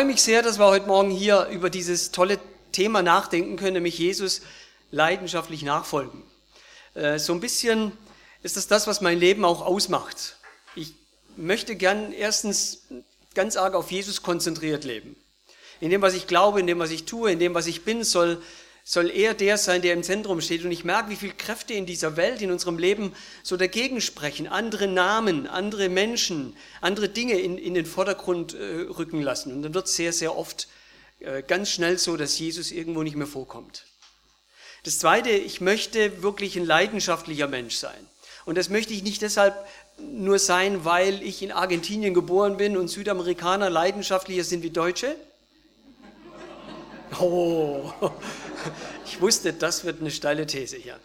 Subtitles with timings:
[0.00, 2.38] Freue mich sehr, dass wir heute Morgen hier über dieses tolle
[2.72, 4.40] Thema nachdenken können, nämlich Jesus
[4.90, 6.22] leidenschaftlich nachfolgen.
[6.94, 7.92] Äh, so ein bisschen
[8.42, 10.38] ist das das, was mein Leben auch ausmacht.
[10.74, 10.94] Ich
[11.36, 12.86] möchte gern erstens
[13.34, 15.16] ganz arg auf Jesus konzentriert leben.
[15.80, 18.02] In dem, was ich glaube, in dem, was ich tue, in dem, was ich bin,
[18.02, 18.40] soll
[18.90, 20.64] soll er der sein, der im Zentrum steht.
[20.64, 23.12] Und ich merke, wie viele Kräfte in dieser Welt, in unserem Leben
[23.44, 29.22] so dagegen sprechen, andere Namen, andere Menschen, andere Dinge in, in den Vordergrund äh, rücken
[29.22, 29.52] lassen.
[29.52, 30.66] Und dann wird es sehr, sehr oft
[31.20, 33.84] äh, ganz schnell so, dass Jesus irgendwo nicht mehr vorkommt.
[34.82, 38.08] Das Zweite, ich möchte wirklich ein leidenschaftlicher Mensch sein.
[38.44, 39.54] Und das möchte ich nicht deshalb
[40.00, 45.14] nur sein, weil ich in Argentinien geboren bin und Südamerikaner leidenschaftlicher sind wie Deutsche.
[47.18, 47.92] Oh,
[49.04, 50.98] ich wusste, das wird eine steile These hier.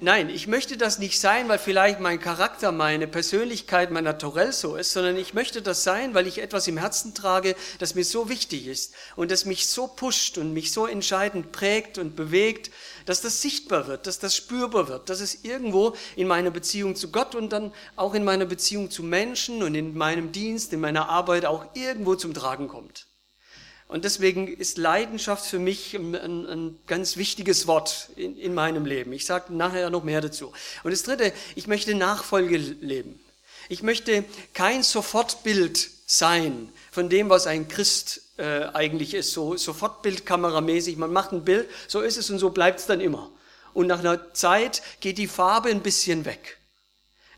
[0.00, 4.76] Nein, ich möchte das nicht sein, weil vielleicht mein Charakter, meine Persönlichkeit, mein Naturell so
[4.76, 8.28] ist, sondern ich möchte das sein, weil ich etwas im Herzen trage, das mir so
[8.28, 12.70] wichtig ist und das mich so pusht und mich so entscheidend prägt und bewegt,
[13.06, 17.10] dass das sichtbar wird, dass das spürbar wird, dass es irgendwo in meiner Beziehung zu
[17.10, 21.08] Gott und dann auch in meiner Beziehung zu Menschen und in meinem Dienst, in meiner
[21.08, 23.07] Arbeit auch irgendwo zum Tragen kommt.
[23.88, 29.14] Und deswegen ist Leidenschaft für mich ein, ein ganz wichtiges Wort in, in meinem Leben.
[29.14, 30.52] Ich sage nachher noch mehr dazu.
[30.84, 33.18] Und das Dritte, ich möchte Nachfolge leben.
[33.70, 39.32] Ich möchte kein Sofortbild sein von dem, was ein Christ äh, eigentlich ist.
[39.32, 43.30] So Sofortbildkameramäßig, man macht ein Bild, so ist es und so bleibt es dann immer.
[43.72, 46.57] Und nach einer Zeit geht die Farbe ein bisschen weg.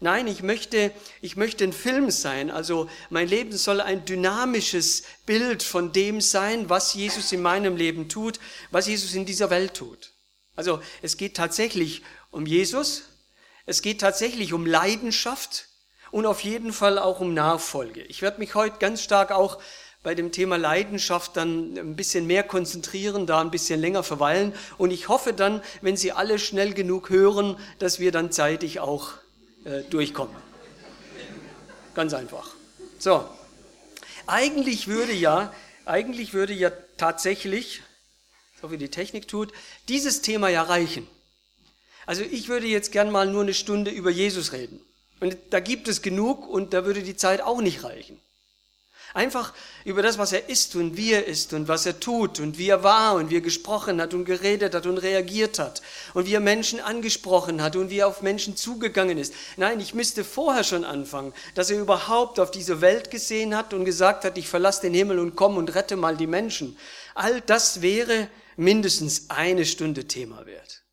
[0.02, 2.50] Nein, ich möchte, ich möchte ein Film sein.
[2.50, 8.08] Also mein Leben soll ein dynamisches Bild von dem sein, was Jesus in meinem Leben
[8.08, 8.40] tut,
[8.70, 10.12] was Jesus in dieser Welt tut.
[10.56, 13.02] Also es geht tatsächlich um Jesus,
[13.66, 15.68] es geht tatsächlich um Leidenschaft
[16.10, 18.02] und auf jeden Fall auch um Nachfolge.
[18.02, 19.60] Ich werde mich heute ganz stark auch
[20.02, 24.54] bei dem Thema Leidenschaft dann ein bisschen mehr konzentrieren, da ein bisschen länger verweilen.
[24.78, 29.12] Und ich hoffe dann, wenn Sie alle schnell genug hören, dass wir dann zeitig auch
[29.64, 30.34] äh, durchkommen.
[31.94, 32.54] Ganz einfach.
[32.98, 33.28] So.
[34.26, 35.52] Eigentlich würde ja,
[35.84, 37.82] eigentlich würde ja tatsächlich,
[38.60, 39.52] so wie die Technik tut,
[39.88, 41.06] dieses Thema ja reichen.
[42.06, 44.80] Also ich würde jetzt gern mal nur eine Stunde über Jesus reden.
[45.20, 48.20] Und da gibt es genug und da würde die Zeit auch nicht reichen.
[49.12, 49.52] Einfach
[49.84, 52.68] über das, was er ist und wie er ist und was er tut und wie
[52.68, 55.82] er war und wie er gesprochen hat und geredet hat und reagiert hat
[56.14, 59.34] und wie er Menschen angesprochen hat und wie er auf Menschen zugegangen ist.
[59.56, 63.84] Nein, ich müsste vorher schon anfangen, dass er überhaupt auf diese Welt gesehen hat und
[63.84, 66.78] gesagt hat, ich verlasse den Himmel und komm und rette mal die Menschen.
[67.14, 70.84] All das wäre mindestens eine Stunde Thema wert.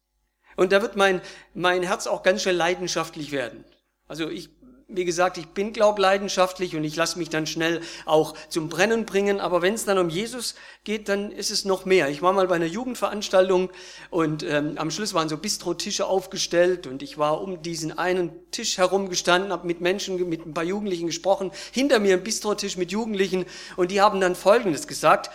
[0.56, 1.22] Und da wird mein,
[1.54, 3.64] mein Herz auch ganz schnell leidenschaftlich werden.
[4.08, 4.50] Also ich
[4.90, 9.06] wie gesagt, ich bin glaub leidenschaftlich und ich lasse mich dann schnell auch zum Brennen
[9.06, 9.42] bringen.
[9.42, 10.56] Aber wenn es dann um Jesus
[10.86, 12.10] geht, dann ist es noch mehr.
[12.10, 13.70] Ich war mal bei einer Jugendveranstaltung
[14.12, 18.78] und ähm, am Schluss waren so Bistrotische aufgestellt und ich war um diesen einen Tisch
[18.78, 21.52] herum gestanden, habe mit Menschen, mit ein paar Jugendlichen gesprochen.
[21.74, 23.46] Hinter mir ein Bistrotisch mit Jugendlichen
[23.76, 25.32] und die haben dann Folgendes gesagt.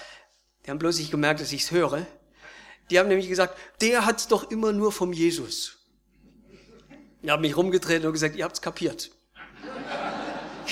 [0.65, 2.07] Die haben bloß nicht gemerkt, dass ich es höre.
[2.91, 5.79] Die haben nämlich gesagt, der hat's doch immer nur vom Jesus.
[7.21, 9.11] Ich habe mich rumgedreht und gesagt, ihr habt's kapiert.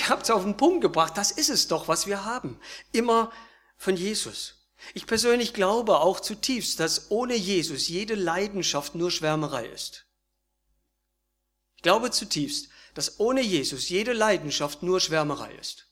[0.01, 1.15] Ihr habt es auf den Punkt gebracht.
[1.15, 2.59] Das ist es doch, was wir haben.
[2.91, 3.31] Immer
[3.77, 4.55] von Jesus.
[4.95, 10.07] Ich persönlich glaube auch zutiefst, dass ohne Jesus jede Leidenschaft nur Schwärmerei ist.
[11.75, 15.87] Ich glaube zutiefst, dass ohne Jesus jede Leidenschaft nur Schwärmerei ist.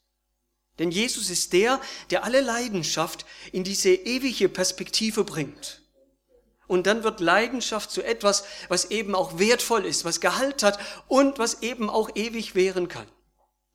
[0.79, 1.79] Denn Jesus ist der,
[2.09, 5.83] der alle Leidenschaft in diese ewige Perspektive bringt.
[6.65, 11.37] Und dann wird Leidenschaft zu etwas, was eben auch wertvoll ist, was Gehalt hat und
[11.37, 13.07] was eben auch ewig währen kann.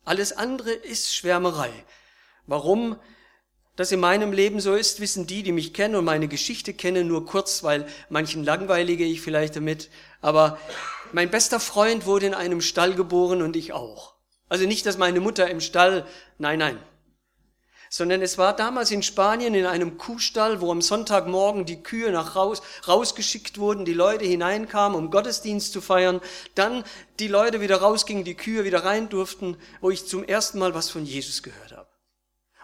[0.05, 1.71] Alles andere ist Schwärmerei.
[2.47, 2.97] Warum
[3.75, 7.07] das in meinem Leben so ist, wissen die, die mich kennen und meine Geschichte kennen,
[7.07, 9.89] nur kurz, weil manchen langweilige ich vielleicht damit.
[10.21, 10.57] Aber
[11.11, 14.15] mein bester Freund wurde in einem Stall geboren und ich auch.
[14.47, 16.05] Also nicht, dass meine Mutter im Stall,
[16.37, 16.79] nein, nein.
[17.95, 22.35] Sondern es war damals in Spanien in einem Kuhstall, wo am Sonntagmorgen die Kühe nach
[22.35, 26.19] raus, rausgeschickt wurden, die Leute hineinkamen, um Gottesdienst zu feiern,
[26.55, 26.83] dann
[27.19, 30.89] die Leute wieder rausgingen, die Kühe wieder rein durften, wo ich zum ersten Mal was
[30.89, 31.87] von Jesus gehört habe.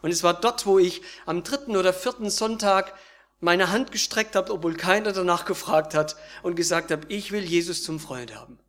[0.02, 2.94] Und es war dort, wo ich am dritten oder vierten Sonntag
[3.40, 7.84] meine Hand gestreckt habe, obwohl keiner danach gefragt hat und gesagt habe, ich will Jesus
[7.84, 8.60] zum Freund haben.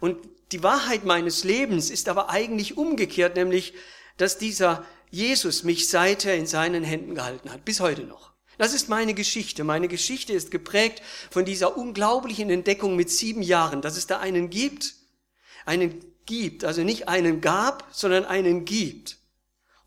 [0.00, 0.18] Und
[0.52, 3.72] die Wahrheit meines Lebens ist aber eigentlich umgekehrt, nämlich,
[4.18, 8.32] dass dieser Jesus mich seither in seinen Händen gehalten hat, bis heute noch.
[8.58, 9.64] Das ist meine Geschichte.
[9.64, 14.50] Meine Geschichte ist geprägt von dieser unglaublichen Entdeckung mit sieben Jahren, dass es da einen
[14.50, 14.94] gibt,
[15.66, 19.18] einen gibt, also nicht einen gab, sondern einen gibt,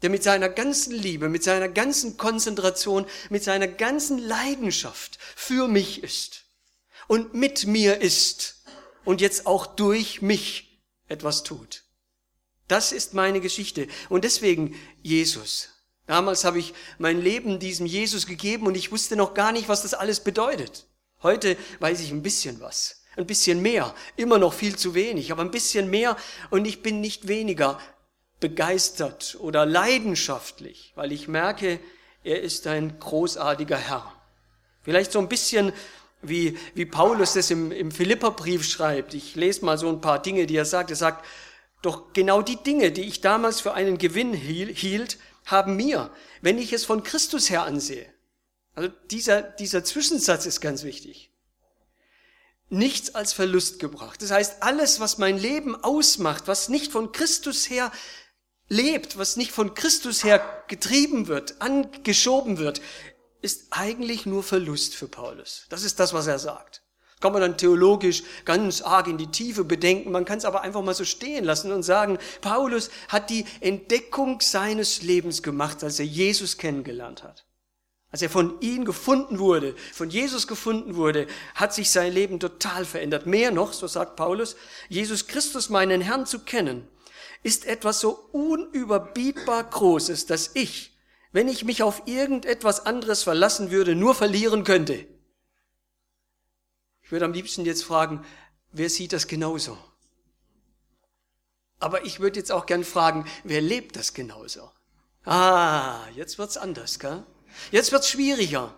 [0.01, 6.03] der mit seiner ganzen Liebe, mit seiner ganzen Konzentration, mit seiner ganzen Leidenschaft für mich
[6.03, 6.45] ist
[7.07, 8.63] und mit mir ist
[9.03, 11.83] und jetzt auch durch mich etwas tut.
[12.69, 13.87] Das ist meine Geschichte.
[14.07, 15.69] Und deswegen Jesus.
[16.05, 19.81] Damals habe ich mein Leben diesem Jesus gegeben und ich wusste noch gar nicht, was
[19.81, 20.87] das alles bedeutet.
[21.21, 23.03] Heute weiß ich ein bisschen was.
[23.17, 23.93] Ein bisschen mehr.
[24.15, 26.15] Immer noch viel zu wenig, aber ein bisschen mehr.
[26.51, 27.79] Und ich bin nicht weniger
[28.39, 31.79] begeistert oder leidenschaftlich, weil ich merke,
[32.23, 34.13] er ist ein großartiger Herr.
[34.83, 35.73] Vielleicht so ein bisschen
[36.21, 39.13] wie, wie Paulus das im, im Philipperbrief schreibt.
[39.13, 40.91] Ich lese mal so ein paar Dinge, die er sagt.
[40.91, 41.25] Er sagt,
[41.81, 46.11] doch genau die Dinge, die ich damals für einen Gewinn hielt, haben mir,
[46.41, 48.11] wenn ich es von Christus her ansehe,
[48.75, 51.31] also dieser, dieser Zwischensatz ist ganz wichtig,
[52.69, 54.21] nichts als Verlust gebracht.
[54.21, 57.91] Das heißt, alles, was mein Leben ausmacht, was nicht von Christus her
[58.67, 62.81] lebt, was nicht von Christus her getrieben wird, angeschoben wird,
[63.41, 65.65] ist eigentlich nur Verlust für Paulus.
[65.69, 66.83] Das ist das, was er sagt.
[67.19, 70.11] Kann man dann theologisch ganz arg in die Tiefe bedenken.
[70.11, 74.39] Man kann es aber einfach mal so stehen lassen und sagen, Paulus hat die Entdeckung
[74.39, 77.45] seines Lebens gemacht, als er Jesus kennengelernt hat.
[78.11, 82.85] Als er von ihm gefunden wurde, von Jesus gefunden wurde, hat sich sein Leben total
[82.85, 83.27] verändert.
[83.27, 84.55] Mehr noch, so sagt Paulus,
[84.87, 86.87] Jesus Christus, meinen Herrn zu kennen,
[87.43, 90.97] ist etwas so unüberbietbar Großes, dass ich,
[91.31, 95.05] wenn ich mich auf irgendetwas anderes verlassen würde, nur verlieren könnte.
[97.09, 98.23] Ich würde am liebsten jetzt fragen,
[98.71, 99.75] wer sieht das genauso?
[101.79, 104.69] Aber ich würde jetzt auch gern fragen, wer lebt das genauso?
[105.25, 107.25] Ah, jetzt wird's anders, gell?
[107.71, 108.75] Jetzt wird's schwieriger.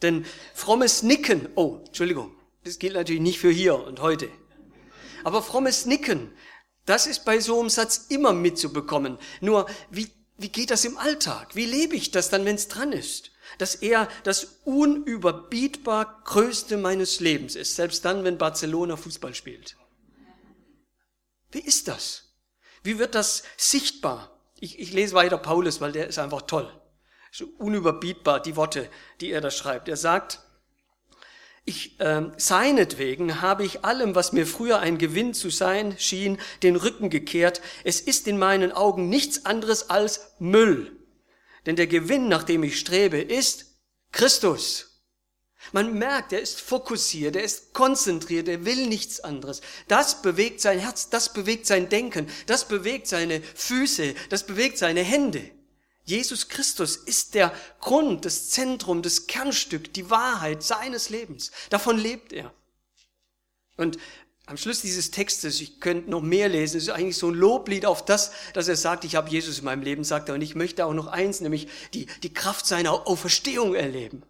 [0.00, 0.24] Denn
[0.54, 4.30] frommes Nicken, oh, Entschuldigung, das gilt natürlich nicht für hier und heute.
[5.24, 6.30] Aber frommes Nicken,
[6.84, 9.18] das ist bei so einem Satz immer mitzubekommen.
[9.40, 11.56] Nur, wie, wie geht das im Alltag?
[11.56, 13.32] Wie lebe ich das dann, wenn's dran ist?
[13.58, 19.76] Dass er das unüberbietbar Größte meines Lebens ist, selbst dann, wenn Barcelona Fußball spielt.
[21.50, 22.34] Wie ist das?
[22.82, 24.38] Wie wird das sichtbar?
[24.58, 26.70] Ich, ich lese weiter Paulus, weil der ist einfach toll.
[27.30, 28.88] Ist unüberbietbar, die Worte,
[29.20, 29.88] die er da schreibt.
[29.88, 30.40] Er sagt,
[31.64, 36.76] ich, äh, seinetwegen habe ich allem, was mir früher ein Gewinn zu sein schien, den
[36.76, 37.60] Rücken gekehrt.
[37.82, 40.95] Es ist in meinen Augen nichts anderes als Müll
[41.66, 43.66] denn der Gewinn, nach dem ich strebe, ist
[44.12, 45.02] Christus.
[45.72, 49.60] Man merkt, er ist fokussiert, er ist konzentriert, er will nichts anderes.
[49.88, 55.02] Das bewegt sein Herz, das bewegt sein Denken, das bewegt seine Füße, das bewegt seine
[55.02, 55.50] Hände.
[56.04, 61.50] Jesus Christus ist der Grund, das Zentrum, das Kernstück, die Wahrheit seines Lebens.
[61.68, 62.54] Davon lebt er.
[63.76, 63.98] Und
[64.46, 67.84] am Schluss dieses Textes, ich könnte noch mehr lesen, es ist eigentlich so ein Loblied
[67.84, 70.54] auf das, dass er sagt, ich habe Jesus in meinem Leben, sagt er, und ich
[70.54, 74.22] möchte auch noch eins, nämlich die, die Kraft seiner Auferstehung erleben.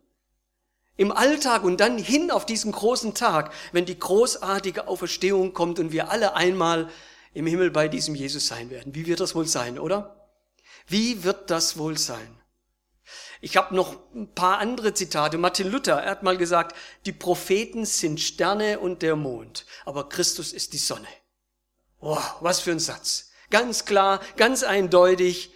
[0.96, 5.92] Im Alltag und dann hin auf diesen großen Tag, wenn die großartige Auferstehung kommt und
[5.92, 6.88] wir alle einmal
[7.35, 8.94] im Himmel bei diesem Jesus sein werden.
[8.94, 10.30] Wie wird das wohl sein, oder?
[10.87, 12.40] Wie wird das wohl sein?
[13.40, 15.38] Ich habe noch ein paar andere Zitate.
[15.38, 20.52] Martin Luther, er hat mal gesagt, die Propheten sind Sterne und der Mond, aber Christus
[20.52, 21.09] ist die Sonne.
[22.00, 23.31] Wow, was für ein Satz.
[23.50, 25.52] Ganz klar, ganz eindeutig.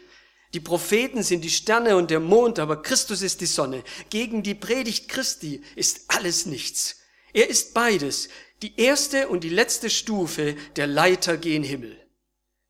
[0.52, 3.84] Die Propheten sind die Sterne und der Mond, aber Christus ist die Sonne.
[4.10, 6.96] Gegen die Predigt Christi ist alles nichts.
[7.32, 8.28] Er ist beides.
[8.62, 11.96] Die erste und die letzte Stufe der Leiter gen Himmel.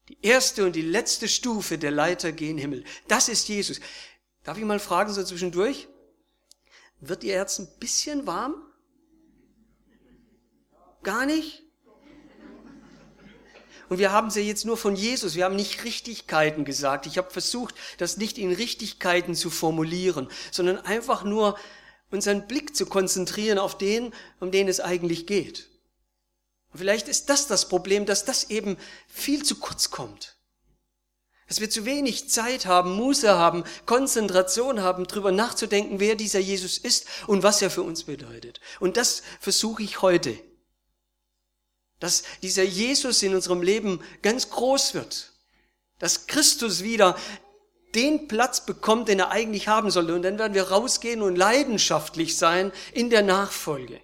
[0.09, 2.85] Die erste und die letzte Stufe der Leiter gen Himmel.
[3.09, 3.81] Das ist Jesus.
[4.51, 5.87] Darf ich mal fragen, so zwischendurch?
[6.99, 8.57] Wird Ihr Herz ein bisschen warm?
[11.05, 11.63] Gar nicht?
[13.89, 15.37] Und wir haben sie jetzt nur von Jesus.
[15.37, 17.07] Wir haben nicht Richtigkeiten gesagt.
[17.07, 21.57] Ich habe versucht, das nicht in Richtigkeiten zu formulieren, sondern einfach nur
[22.11, 25.71] unseren Blick zu konzentrieren auf den, um den es eigentlich geht.
[26.73, 30.40] Und vielleicht ist das das Problem, dass das eben viel zu kurz kommt.
[31.51, 36.79] Dass wir zu wenig Zeit haben, Muße haben, Konzentration haben, drüber nachzudenken, wer dieser Jesus
[36.79, 38.61] ist und was er für uns bedeutet.
[38.79, 40.39] Und das versuche ich heute.
[41.99, 45.33] Dass dieser Jesus in unserem Leben ganz groß wird.
[45.99, 47.19] Dass Christus wieder
[47.97, 50.15] den Platz bekommt, den er eigentlich haben sollte.
[50.15, 54.01] Und dann werden wir rausgehen und leidenschaftlich sein in der Nachfolge.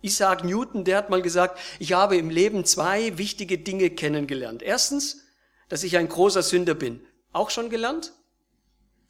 [0.00, 4.62] Isaac Newton, der hat mal gesagt, ich habe im Leben zwei wichtige Dinge kennengelernt.
[4.62, 5.24] Erstens,
[5.68, 7.00] dass ich ein großer Sünder bin.
[7.32, 8.12] Auch schon gelernt?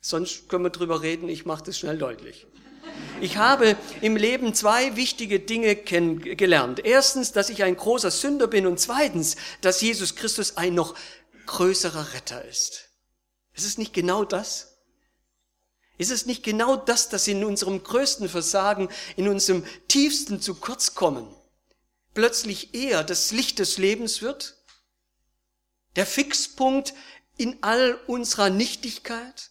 [0.01, 2.47] Sonst können wir drüber reden, ich mache das schnell deutlich.
[3.21, 6.85] Ich habe im Leben zwei wichtige Dinge kennengelernt.
[6.85, 10.95] Erstens, dass ich ein großer Sünder bin und zweitens, dass Jesus Christus ein noch
[11.47, 12.91] größerer Retter ist.
[13.55, 14.79] Ist es nicht genau das?
[15.97, 20.95] Ist es nicht genau das, dass in unserem größten Versagen, in unserem tiefsten zu kurz
[20.95, 21.27] kommen,
[22.15, 24.58] plötzlich eher das Licht des Lebens wird?
[25.99, 26.95] Der Fixpunkt
[27.39, 29.51] in all unserer Nichtigkeit?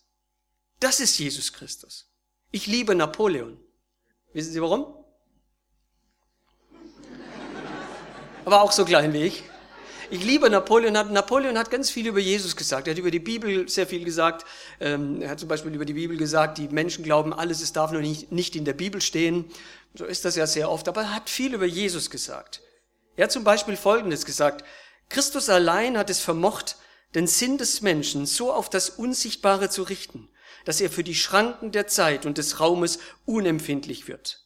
[0.79, 2.09] Das ist Jesus Christus.
[2.51, 3.59] Ich liebe Napoleon.
[4.31, 4.95] Wissen Sie warum?
[8.45, 9.43] Aber auch so klein wie ich.
[10.09, 10.93] Ich liebe Napoleon.
[10.93, 12.87] Napoleon hat ganz viel über Jesus gesagt.
[12.87, 14.45] Er hat über die Bibel sehr viel gesagt.
[14.79, 17.91] Ähm, er hat zum Beispiel über die Bibel gesagt, die Menschen glauben alles, es darf
[17.91, 19.51] nicht, nicht in der Bibel stehen.
[19.95, 20.87] So ist das ja sehr oft.
[20.87, 22.61] Aber er hat viel über Jesus gesagt.
[23.17, 24.63] Er hat zum Beispiel Folgendes gesagt.
[25.09, 26.77] Christus allein hat es vermocht,
[27.15, 30.29] den Sinn des Menschen so auf das Unsichtbare zu richten,
[30.65, 34.43] dass er für die Schranken der Zeit und des Raumes unempfindlich wird.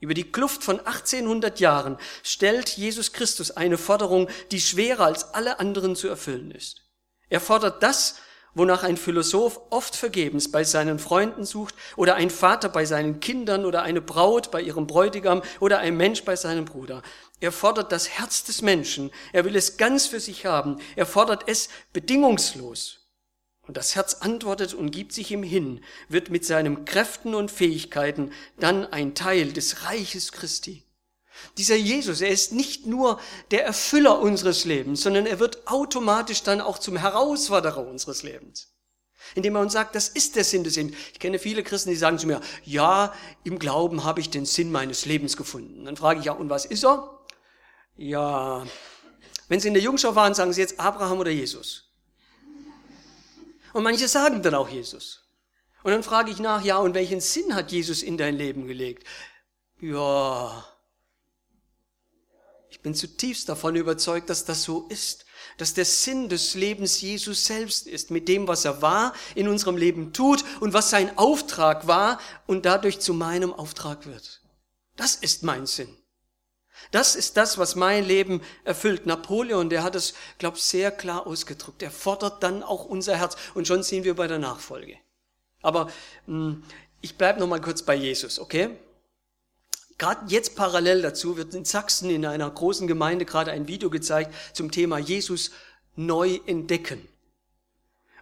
[0.00, 5.58] Über die Kluft von 1800 Jahren stellt Jesus Christus eine Forderung, die schwerer als alle
[5.58, 6.82] anderen zu erfüllen ist.
[7.28, 8.16] Er fordert das,
[8.58, 13.64] wonach ein Philosoph oft vergebens bei seinen Freunden sucht oder ein Vater bei seinen Kindern
[13.64, 17.02] oder eine Braut bei ihrem Bräutigam oder ein Mensch bei seinem Bruder.
[17.40, 19.10] Er fordert das Herz des Menschen.
[19.32, 20.78] Er will es ganz für sich haben.
[20.96, 23.06] Er fordert es bedingungslos.
[23.62, 28.32] Und das Herz antwortet und gibt sich ihm hin, wird mit seinen Kräften und Fähigkeiten
[28.58, 30.87] dann ein Teil des Reiches Christi.
[31.56, 36.60] Dieser Jesus, er ist nicht nur der Erfüller unseres Lebens, sondern er wird automatisch dann
[36.60, 38.72] auch zum Herausforderer unseres Lebens.
[39.34, 40.96] Indem er uns sagt, das ist der Sinn des Lebens.
[41.12, 43.12] Ich kenne viele Christen, die sagen zu mir, ja,
[43.44, 45.84] im Glauben habe ich den Sinn meines Lebens gefunden.
[45.84, 47.18] Dann frage ich ja, und was ist er?
[47.96, 48.66] Ja,
[49.48, 51.84] wenn Sie in der Jungschau waren, sagen Sie jetzt Abraham oder Jesus.
[53.72, 55.24] Und manche sagen dann auch Jesus.
[55.82, 59.04] Und dann frage ich nach, ja, und welchen Sinn hat Jesus in dein Leben gelegt?
[59.80, 60.66] Ja,
[62.70, 65.24] ich bin zutiefst davon überzeugt, dass das so ist,
[65.56, 69.76] dass der Sinn des Lebens Jesus selbst ist, mit dem, was er war, in unserem
[69.76, 74.42] Leben tut und was sein Auftrag war und dadurch zu meinem Auftrag wird.
[74.96, 75.96] Das ist mein Sinn.
[76.90, 79.06] Das ist das, was mein Leben erfüllt.
[79.06, 81.82] Napoleon, der hat es, glaube ich, sehr klar ausgedrückt.
[81.82, 83.36] Er fordert dann auch unser Herz.
[83.54, 84.96] Und schon sind wir bei der Nachfolge.
[85.60, 85.86] Aber
[86.26, 86.62] mh, hm,
[87.00, 88.76] ich bleibe noch mal kurz bei Jesus, okay?
[89.98, 94.32] Gerade jetzt parallel dazu wird in Sachsen in einer großen Gemeinde gerade ein Video gezeigt
[94.52, 95.50] zum Thema Jesus
[95.96, 97.06] neu entdecken.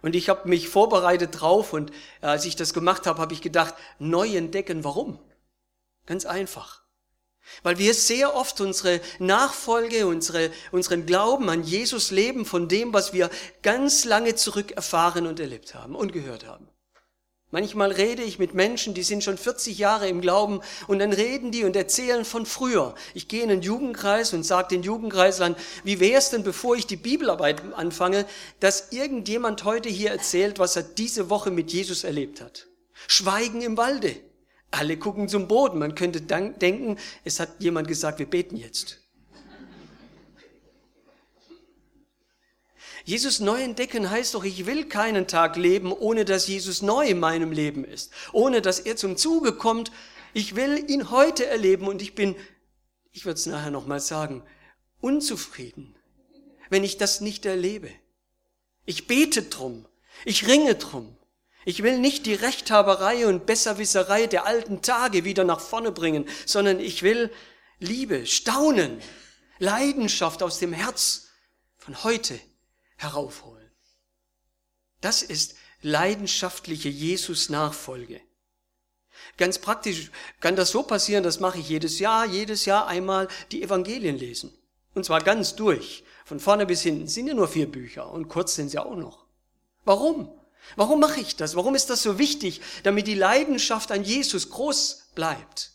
[0.01, 1.91] Und ich habe mich vorbereitet drauf und
[2.21, 5.19] äh, als ich das gemacht habe, habe ich gedacht, neu entdecken, warum?
[6.05, 6.83] Ganz einfach.
[7.63, 13.13] Weil wir sehr oft unsere Nachfolge, unsere, unseren Glauben an Jesus leben von dem, was
[13.13, 13.29] wir
[13.63, 16.67] ganz lange zurück erfahren und erlebt haben und gehört haben.
[17.49, 21.51] Manchmal rede ich mit Menschen, die sind schon 40 Jahre im Glauben und dann reden
[21.51, 22.93] die und erzählen von früher.
[23.13, 26.87] Ich gehe in den Jugendkreis und sage den Jugendkreislern, wie wäre es denn, bevor ich
[26.87, 28.25] die Bibelarbeit anfange,
[28.59, 32.67] dass irgendjemand heute hier erzählt, was er diese Woche mit Jesus erlebt hat.
[33.07, 34.17] Schweigen im Walde.
[34.69, 35.79] Alle gucken zum Boden.
[35.79, 39.06] Man könnte denken, es hat jemand gesagt, wir beten jetzt.
[43.07, 47.21] Jesus neu entdecken heißt doch, ich will keinen Tag leben, ohne dass Jesus neu in
[47.21, 49.93] meinem Leben ist, ohne dass er zum Zuge kommt.
[50.33, 52.35] Ich will ihn heute erleben und ich bin,
[53.13, 54.43] ich würde es nachher nochmal sagen,
[54.99, 55.95] unzufrieden,
[56.69, 57.89] wenn ich das nicht erlebe.
[58.85, 59.85] Ich bete drum,
[60.25, 61.15] ich ringe drum.
[61.63, 66.81] Ich will nicht die Rechthaberei und Besserwisserei der alten Tage wieder nach vorne bringen, sondern
[66.81, 67.31] ich will
[67.79, 68.99] Liebe, Staunen,
[69.59, 71.29] Leidenschaft aus dem Herz
[71.77, 72.37] von heute
[72.97, 73.71] heraufholen.
[75.01, 78.21] Das ist leidenschaftliche Jesus-Nachfolge.
[79.37, 83.63] Ganz praktisch kann das so passieren, das mache ich jedes Jahr, jedes Jahr einmal die
[83.63, 84.53] Evangelien lesen.
[84.93, 87.07] Und zwar ganz durch, von vorne bis hinten.
[87.07, 89.25] sind ja nur vier Bücher und kurz sind sie auch noch.
[89.85, 90.33] Warum?
[90.75, 91.55] Warum mache ich das?
[91.55, 92.61] Warum ist das so wichtig?
[92.83, 95.71] Damit die Leidenschaft an Jesus groß bleibt.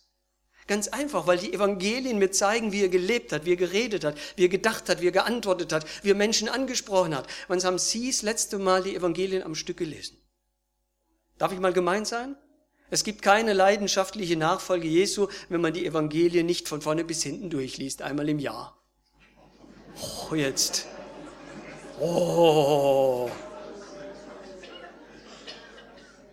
[0.67, 4.17] Ganz einfach, weil die Evangelien mir zeigen, wie er gelebt hat, wie er geredet hat,
[4.37, 7.27] wie er gedacht hat, wie er geantwortet hat, wie er Menschen angesprochen hat.
[7.49, 10.19] Wann haben Sie das letzte Mal die Evangelien am Stück gelesen?
[11.39, 12.37] Darf ich mal gemein sein?
[12.91, 17.51] Es gibt keine leidenschaftliche Nachfolge Jesu, wenn man die Evangelien nicht von vorne bis hinten
[17.51, 18.79] durchliest, einmal im Jahr.
[20.31, 20.87] Oh, jetzt.
[21.99, 23.31] Oh.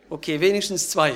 [0.10, 1.16] Okay, wenigstens zwei.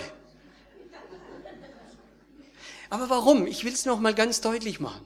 [2.93, 3.47] Aber warum?
[3.47, 5.03] Ich will es noch mal ganz deutlich machen.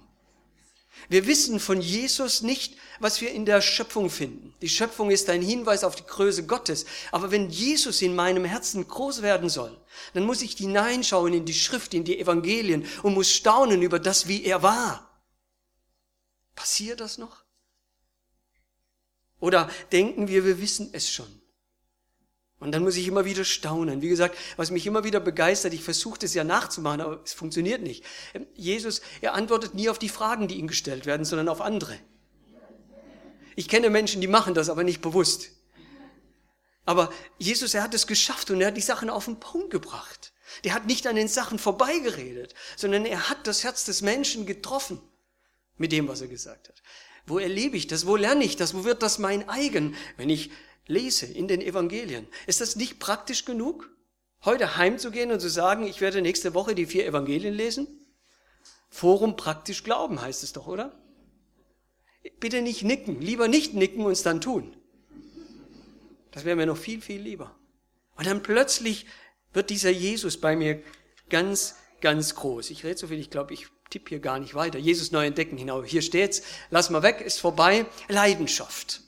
[1.08, 4.53] Wir wissen von Jesus nicht, was wir in der Schöpfung finden.
[4.62, 6.86] Die Schöpfung ist ein Hinweis auf die Größe Gottes.
[7.13, 9.79] Aber wenn Jesus in meinem Herzen groß werden soll,
[10.13, 14.27] dann muss ich hineinschauen in die Schrift, in die Evangelien und muss staunen über das,
[14.27, 15.10] wie er war.
[16.56, 17.46] Passiert das noch?
[19.39, 21.41] Oder denken wir, wir wissen es schon?
[22.60, 24.02] Und dann muss ich immer wieder staunen.
[24.02, 27.84] Wie gesagt, was mich immer wieder begeistert, ich versuche das ja nachzumachen, aber es funktioniert
[27.84, 28.04] nicht.
[28.34, 32.00] Ähm, Jesus, er antwortet nie auf die Fragen, die ihm gestellt werden, sondern auf andere.
[33.56, 35.50] Ich kenne Menschen, die machen das, aber nicht bewusst.
[36.86, 40.32] Aber Jesus, er hat es geschafft und er hat die Sachen auf den Punkt gebracht.
[40.64, 45.02] Der hat nicht an den Sachen vorbeigeredet, sondern er hat das Herz des Menschen getroffen
[45.76, 46.82] mit dem, was er gesagt hat.
[47.26, 48.08] Wo erlebe ich das?
[48.08, 48.74] Wo lerne ich das?
[48.74, 50.50] Wo wird das mein eigen, wenn ich
[50.88, 52.27] lese in den Evangelien.
[52.48, 53.89] Ist das nicht praktisch genug,
[54.44, 57.88] heute heimzugehen und zu sagen, ich werde nächste Woche die vier Evangelien lesen?
[58.89, 60.98] Forum praktisch glauben heißt es doch, oder?
[62.39, 64.75] Bitte nicht nicken, lieber nicht nicken und es dann tun.
[66.32, 67.56] Das wäre mir noch viel, viel lieber.
[68.15, 69.06] Und dann plötzlich
[69.53, 70.82] wird dieser Jesus bei mir
[71.29, 72.70] ganz, ganz groß.
[72.70, 74.79] Ich rede so viel, ich glaube, ich tippe hier gar nicht weiter.
[74.79, 75.88] Jesus neu entdecken hinaus.
[75.88, 77.86] Hier steht's, lass mal weg, ist vorbei.
[78.08, 79.01] Leidenschaft.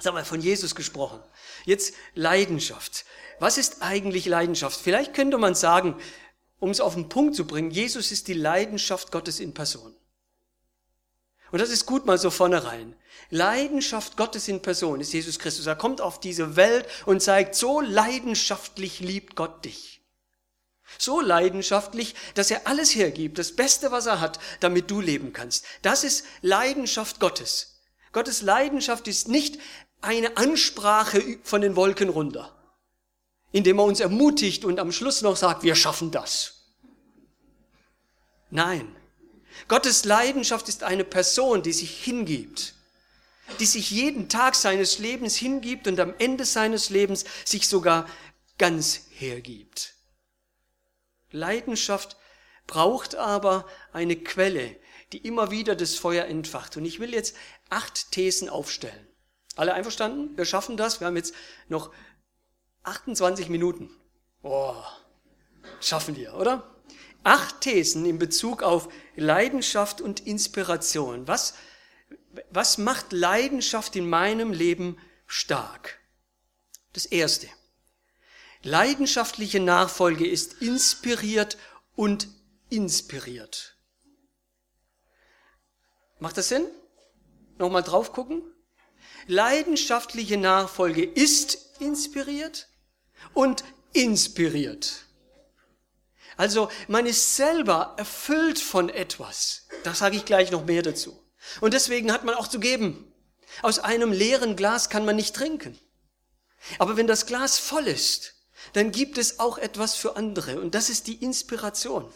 [0.00, 1.20] Jetzt haben wir von Jesus gesprochen.
[1.66, 3.04] Jetzt Leidenschaft.
[3.38, 4.80] Was ist eigentlich Leidenschaft?
[4.80, 5.94] Vielleicht könnte man sagen,
[6.58, 9.94] um es auf den Punkt zu bringen, Jesus ist die Leidenschaft Gottes in Person.
[11.50, 12.96] Und das ist gut mal so vorne rein.
[13.28, 15.66] Leidenschaft Gottes in Person ist Jesus Christus.
[15.66, 20.00] Er kommt auf diese Welt und zeigt, so leidenschaftlich liebt Gott dich.
[20.96, 25.66] So leidenschaftlich, dass er alles hergibt, das Beste, was er hat, damit du leben kannst.
[25.82, 27.70] Das ist Leidenschaft Gottes.
[28.12, 29.60] Gottes Leidenschaft ist nicht
[30.00, 32.54] eine Ansprache von den Wolken runter,
[33.52, 36.74] indem er uns ermutigt und am Schluss noch sagt, wir schaffen das.
[38.50, 38.96] Nein,
[39.68, 42.74] Gottes Leidenschaft ist eine Person, die sich hingibt,
[43.58, 48.08] die sich jeden Tag seines Lebens hingibt und am Ende seines Lebens sich sogar
[48.58, 49.94] ganz hergibt.
[51.30, 52.16] Leidenschaft
[52.66, 54.76] braucht aber eine Quelle,
[55.12, 56.76] die immer wieder das Feuer entfacht.
[56.76, 57.36] Und ich will jetzt
[57.68, 59.09] acht Thesen aufstellen.
[59.60, 60.38] Alle einverstanden?
[60.38, 61.00] Wir schaffen das.
[61.00, 61.34] Wir haben jetzt
[61.68, 61.92] noch
[62.84, 63.90] 28 Minuten.
[64.40, 64.90] Boah,
[65.82, 66.74] schaffen wir, oder?
[67.24, 71.28] Acht Thesen in Bezug auf Leidenschaft und Inspiration.
[71.28, 71.52] Was,
[72.48, 74.96] was macht Leidenschaft in meinem Leben
[75.26, 75.98] stark?
[76.94, 77.46] Das erste.
[78.62, 81.58] Leidenschaftliche Nachfolge ist inspiriert
[81.96, 82.28] und
[82.70, 83.76] inspiriert.
[86.18, 86.64] Macht das Sinn?
[87.58, 88.42] Nochmal drauf gucken?
[89.26, 92.68] Leidenschaftliche Nachfolge ist inspiriert
[93.34, 95.06] und inspiriert.
[96.36, 99.66] Also man ist selber erfüllt von etwas.
[99.84, 101.22] Da sage ich gleich noch mehr dazu.
[101.60, 103.12] Und deswegen hat man auch zu geben.
[103.62, 105.78] Aus einem leeren Glas kann man nicht trinken.
[106.78, 108.34] Aber wenn das Glas voll ist,
[108.72, 110.60] dann gibt es auch etwas für andere.
[110.60, 112.10] Und das ist die Inspiration.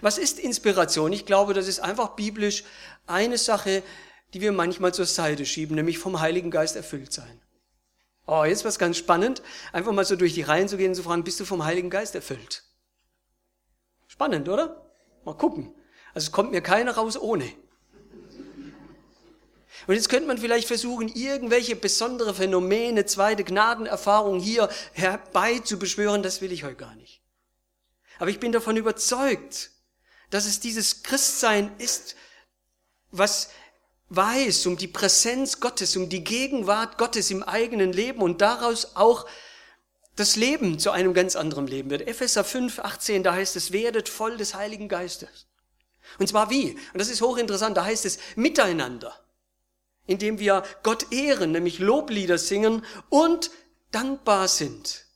[0.00, 1.12] Was ist Inspiration?
[1.12, 2.64] Ich glaube, das ist einfach biblisch
[3.06, 3.82] eine Sache,
[4.34, 7.40] die wir manchmal zur Seite schieben, nämlich vom Heiligen Geist erfüllt sein.
[8.26, 9.42] Oh, jetzt was ganz spannend,
[9.72, 11.88] einfach mal so durch die Reihen zu gehen und zu fragen, bist du vom Heiligen
[11.88, 12.64] Geist erfüllt?
[14.08, 14.90] Spannend, oder?
[15.24, 15.74] Mal gucken.
[16.14, 17.52] Also es kommt mir keiner raus ohne.
[19.86, 26.22] Und jetzt könnte man vielleicht versuchen, irgendwelche besondere Phänomene, zweite Gnadenerfahrung hier herbei zu beschwören.
[26.22, 27.22] Das will ich heute gar nicht.
[28.18, 29.70] Aber ich bin davon überzeugt,
[30.30, 32.16] dass es dieses Christsein ist,
[33.10, 33.50] was
[34.10, 39.26] weiß um die Präsenz Gottes, um die Gegenwart Gottes im eigenen Leben und daraus auch
[40.16, 42.06] das Leben zu einem ganz anderen Leben wird.
[42.06, 45.46] Epheser 5, 18, da heißt es, werdet voll des Heiligen Geistes.
[46.18, 46.72] Und zwar wie?
[46.92, 49.18] Und das ist hochinteressant, da heißt es miteinander,
[50.06, 53.50] indem wir Gott ehren, nämlich Loblieder singen und
[53.90, 55.06] dankbar sind.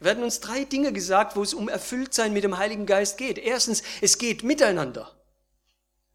[0.00, 3.38] Da werden uns drei Dinge gesagt, wo es um Erfülltsein mit dem Heiligen Geist geht.
[3.38, 5.16] Erstens, es geht miteinander.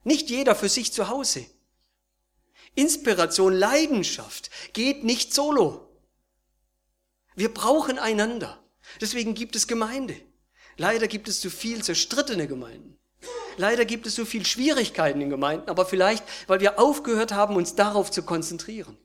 [0.04, 1.46] Nicht jeder für sich zu Hause.
[2.76, 5.90] Inspiration, Leidenschaft geht nicht solo.
[7.36, 8.64] Wir brauchen einander.
[9.02, 10.16] Deswegen gibt es Gemeinde.
[10.78, 12.98] Leider gibt es zu viel zerstrittene Gemeinden.
[13.58, 17.76] Leider gibt es so viel Schwierigkeiten in Gemeinden, aber vielleicht, weil wir aufgehört haben, uns
[17.76, 18.98] darauf zu konzentrieren.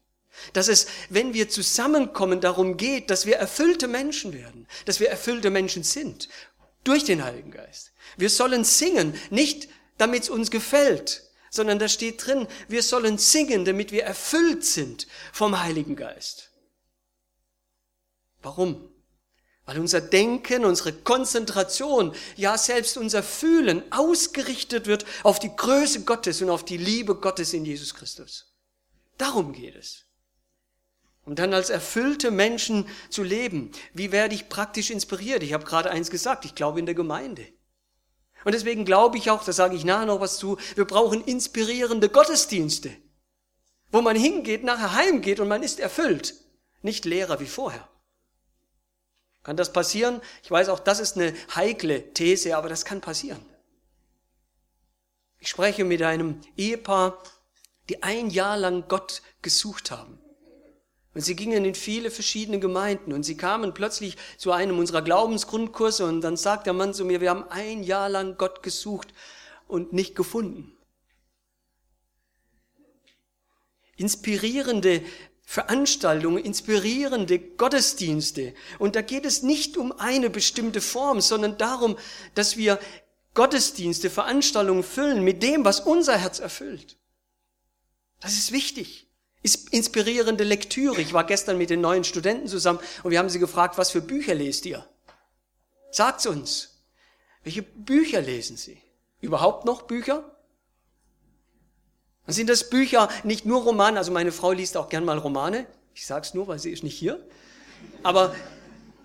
[0.52, 5.50] Dass es, wenn wir zusammenkommen, darum geht, dass wir erfüllte Menschen werden, dass wir erfüllte
[5.50, 6.28] Menschen sind,
[6.84, 7.92] durch den Heiligen Geist.
[8.16, 13.64] Wir sollen singen, nicht damit es uns gefällt, sondern da steht drin, wir sollen singen,
[13.64, 16.50] damit wir erfüllt sind vom Heiligen Geist.
[18.42, 18.88] Warum?
[19.64, 26.40] Weil unser Denken, unsere Konzentration, ja selbst unser Fühlen ausgerichtet wird auf die Größe Gottes
[26.40, 28.54] und auf die Liebe Gottes in Jesus Christus.
[29.18, 30.06] Darum geht es.
[31.24, 33.70] Um dann als erfüllte Menschen zu leben.
[33.92, 35.42] Wie werde ich praktisch inspiriert?
[35.42, 37.46] Ich habe gerade eins gesagt, ich glaube in der Gemeinde.
[38.48, 42.08] Und deswegen glaube ich auch, da sage ich nachher noch was zu, wir brauchen inspirierende
[42.08, 42.90] Gottesdienste,
[43.92, 46.34] wo man hingeht, nachher heimgeht und man ist erfüllt,
[46.80, 47.86] nicht leerer wie vorher.
[49.42, 50.22] Kann das passieren?
[50.42, 53.44] Ich weiß auch, das ist eine heikle These, aber das kann passieren.
[55.40, 57.22] Ich spreche mit einem Ehepaar,
[57.90, 60.18] die ein Jahr lang Gott gesucht haben.
[61.14, 66.04] Und sie gingen in viele verschiedene Gemeinden und sie kamen plötzlich zu einem unserer Glaubensgrundkurse
[66.04, 69.08] und dann sagt der Mann zu mir, wir haben ein Jahr lang Gott gesucht
[69.66, 70.76] und nicht gefunden.
[73.96, 75.02] Inspirierende
[75.42, 78.54] Veranstaltungen, inspirierende Gottesdienste.
[78.78, 81.98] Und da geht es nicht um eine bestimmte Form, sondern darum,
[82.34, 82.78] dass wir
[83.32, 86.98] Gottesdienste, Veranstaltungen füllen mit dem, was unser Herz erfüllt.
[88.20, 89.07] Das ist wichtig.
[89.42, 91.00] Ist inspirierende Lektüre.
[91.00, 94.00] Ich war gestern mit den neuen Studenten zusammen und wir haben sie gefragt, was für
[94.00, 94.84] Bücher lest ihr?
[95.90, 96.82] Sagt's uns.
[97.44, 98.82] Welche Bücher lesen sie?
[99.20, 100.36] Überhaupt noch Bücher?
[102.26, 105.66] Dann sind das Bücher nicht nur Romane, also meine Frau liest auch gern mal Romane.
[105.94, 107.26] Ich sag's nur, weil sie ist nicht hier.
[108.02, 108.34] Aber,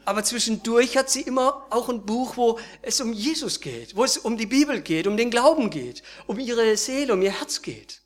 [0.03, 4.17] aber zwischendurch hat sie immer auch ein Buch, wo es um Jesus geht, wo es
[4.17, 8.01] um die Bibel geht, um den Glauben geht, um ihre Seele, um ihr Herz geht.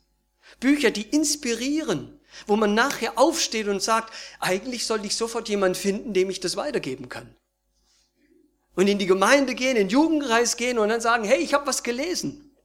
[0.59, 6.13] Bücher, die inspirieren, wo man nachher aufsteht und sagt, eigentlich sollte ich sofort jemanden finden,
[6.13, 7.35] dem ich das weitergeben kann.
[8.75, 11.65] Und in die Gemeinde gehen, in den Jugendkreis gehen und dann sagen, hey, ich habe
[11.65, 12.55] was gelesen.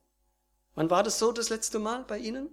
[0.74, 2.50] Wann war das so das letzte Mal bei Ihnen?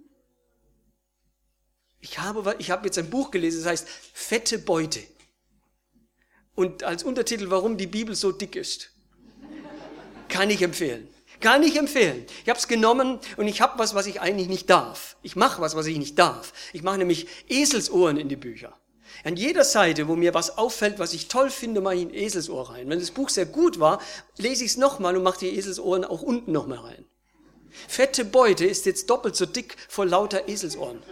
[2.00, 5.00] Ich habe, ich habe jetzt ein Buch gelesen, das heißt Fette Beute.
[6.54, 8.90] Und als Untertitel, warum die Bibel so dick ist.
[10.28, 11.08] Kann ich empfehlen.
[11.40, 12.26] Kann ich empfehlen.
[12.42, 15.16] Ich habe es genommen und ich habe was, was ich eigentlich nicht darf.
[15.22, 16.52] Ich mache was, was ich nicht darf.
[16.72, 18.78] Ich mache nämlich Eselsohren in die Bücher.
[19.24, 22.70] An jeder Seite, wo mir was auffällt, was ich toll finde, mache ich ein Eselsohr
[22.70, 22.88] rein.
[22.88, 24.00] Wenn das Buch sehr gut war,
[24.36, 27.04] lese ich es nochmal und mache die Eselsohren auch unten nochmal rein.
[27.88, 31.02] Fette Beute ist jetzt doppelt so dick vor lauter Eselsohren.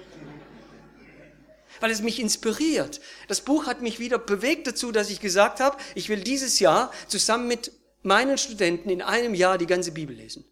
[1.81, 3.01] Weil es mich inspiriert.
[3.29, 6.91] Das Buch hat mich wieder bewegt dazu, dass ich gesagt habe, ich will dieses Jahr
[7.07, 10.45] zusammen mit meinen Studenten in einem Jahr die ganze Bibel lesen.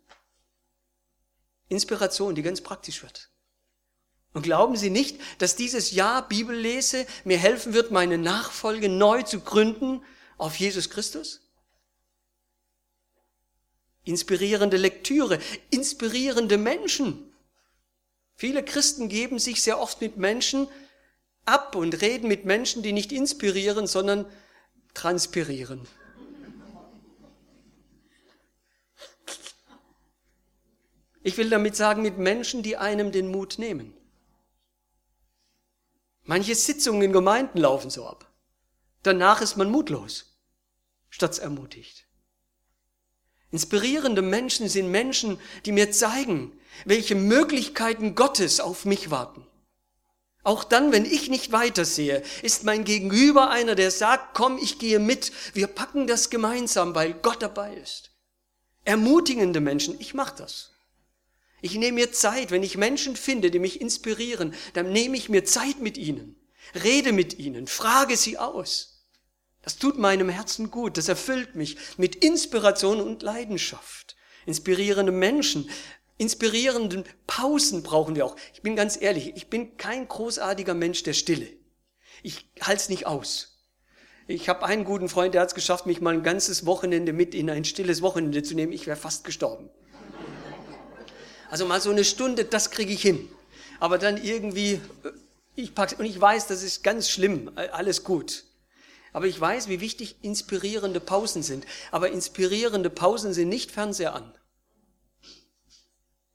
[1.69, 3.31] Inspiration, die ganz praktisch wird.
[4.33, 9.41] Und glauben Sie nicht, dass dieses Jahr Bibellese mir helfen wird, meine Nachfolge neu zu
[9.41, 10.03] gründen
[10.37, 11.41] auf Jesus Christus?
[14.07, 15.39] inspirierende Lektüre,
[15.71, 17.33] inspirierende Menschen.
[18.35, 20.69] Viele Christen geben sich sehr oft mit Menschen
[21.45, 24.27] ab und reden mit Menschen, die nicht inspirieren, sondern
[24.95, 25.87] transpirieren.
[31.27, 33.93] Ich will damit sagen, mit Menschen, die einem den Mut nehmen.
[36.23, 38.31] Manche Sitzungen in Gemeinden laufen so ab.
[39.03, 40.39] Danach ist man mutlos,
[41.11, 42.07] statt ermutigt.
[43.51, 46.53] Inspirierende Menschen sind Menschen, die mir zeigen,
[46.85, 49.45] welche Möglichkeiten Gottes auf mich warten.
[50.45, 55.01] Auch dann, wenn ich nicht weitersehe, ist mein Gegenüber einer, der sagt, komm, ich gehe
[55.01, 58.13] mit, wir packen das gemeinsam, weil Gott dabei ist.
[58.85, 60.76] Ermutigende Menschen, ich mache das.
[61.63, 65.45] Ich nehme mir Zeit, wenn ich Menschen finde, die mich inspirieren, dann nehme ich mir
[65.45, 66.37] Zeit mit ihnen,
[66.85, 69.07] rede mit ihnen, frage sie aus.
[69.63, 74.17] Das tut meinem Herzen gut, das erfüllt mich mit Inspiration und Leidenschaft.
[74.45, 75.69] Inspirierende Menschen,
[76.19, 78.37] inspirierenden Pausen brauchen wir auch.
[78.55, 81.49] Ich bin ganz ehrlich, ich bin kein großartiger Mensch der Stille.
[82.23, 83.57] Ich halte es nicht aus.
[84.29, 87.35] Ich habe einen guten Freund, der hat es geschafft, mich mal ein ganzes Wochenende mit
[87.35, 88.73] in ein stilles Wochenende zu nehmen.
[88.73, 89.71] Ich wäre fast gestorben.
[91.51, 93.29] Also mal so eine Stunde, das kriege ich hin.
[93.81, 94.81] Aber dann irgendwie, äh,
[95.55, 98.45] ich pack's, und ich weiß, das ist ganz schlimm, alles gut.
[99.13, 101.65] Aber ich weiß, wie wichtig inspirierende Pausen sind.
[101.91, 104.35] Aber inspirierende Pausen sind nicht Fernseher an.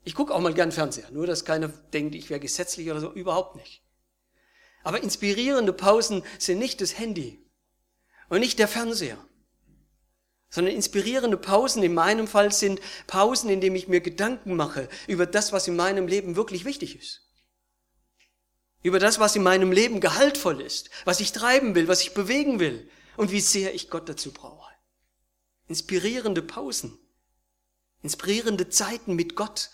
[0.03, 3.13] Ich gucke auch mal gern Fernseher, nur dass keiner denkt, ich wäre gesetzlich oder so,
[3.13, 3.83] überhaupt nicht.
[4.83, 7.45] Aber inspirierende Pausen sind nicht das Handy
[8.29, 9.23] und nicht der Fernseher,
[10.51, 15.25] sondern inspirierende Pausen in meinem Fall sind Pausen, in denen ich mir Gedanken mache über
[15.25, 17.21] das, was in meinem Leben wirklich wichtig ist.
[18.83, 22.59] Über das, was in meinem Leben gehaltvoll ist, was ich treiben will, was ich bewegen
[22.59, 24.71] will und wie sehr ich Gott dazu brauche.
[25.67, 26.99] Inspirierende Pausen,
[28.01, 29.69] inspirierende Zeiten mit Gott,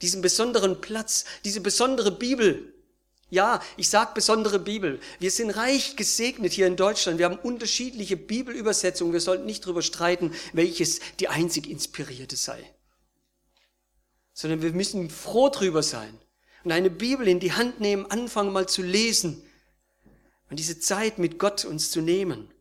[0.00, 2.72] diesen besonderen Platz, diese besondere Bibel,
[3.32, 5.00] ja, ich sag besondere Bibel.
[5.18, 7.16] Wir sind reich gesegnet hier in Deutschland.
[7.16, 9.14] Wir haben unterschiedliche Bibelübersetzungen.
[9.14, 12.62] Wir sollten nicht darüber streiten, welches die einzig inspirierte sei.
[14.34, 16.18] Sondern wir müssen froh drüber sein
[16.62, 19.42] und eine Bibel in die Hand nehmen, anfangen mal zu lesen
[20.50, 22.52] und diese Zeit mit Gott uns zu nehmen.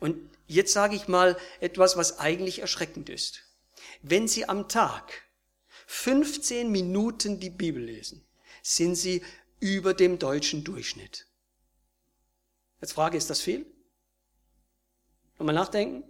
[0.00, 3.42] Und jetzt sage ich mal etwas, was eigentlich erschreckend ist.
[4.00, 5.12] Wenn Sie am Tag
[5.86, 8.26] 15 Minuten die Bibel lesen,
[8.62, 9.22] sind Sie
[9.64, 11.26] über dem deutschen Durchschnitt.
[12.82, 13.64] Jetzt Frage, ist das viel?
[15.38, 16.04] Nochmal nachdenken?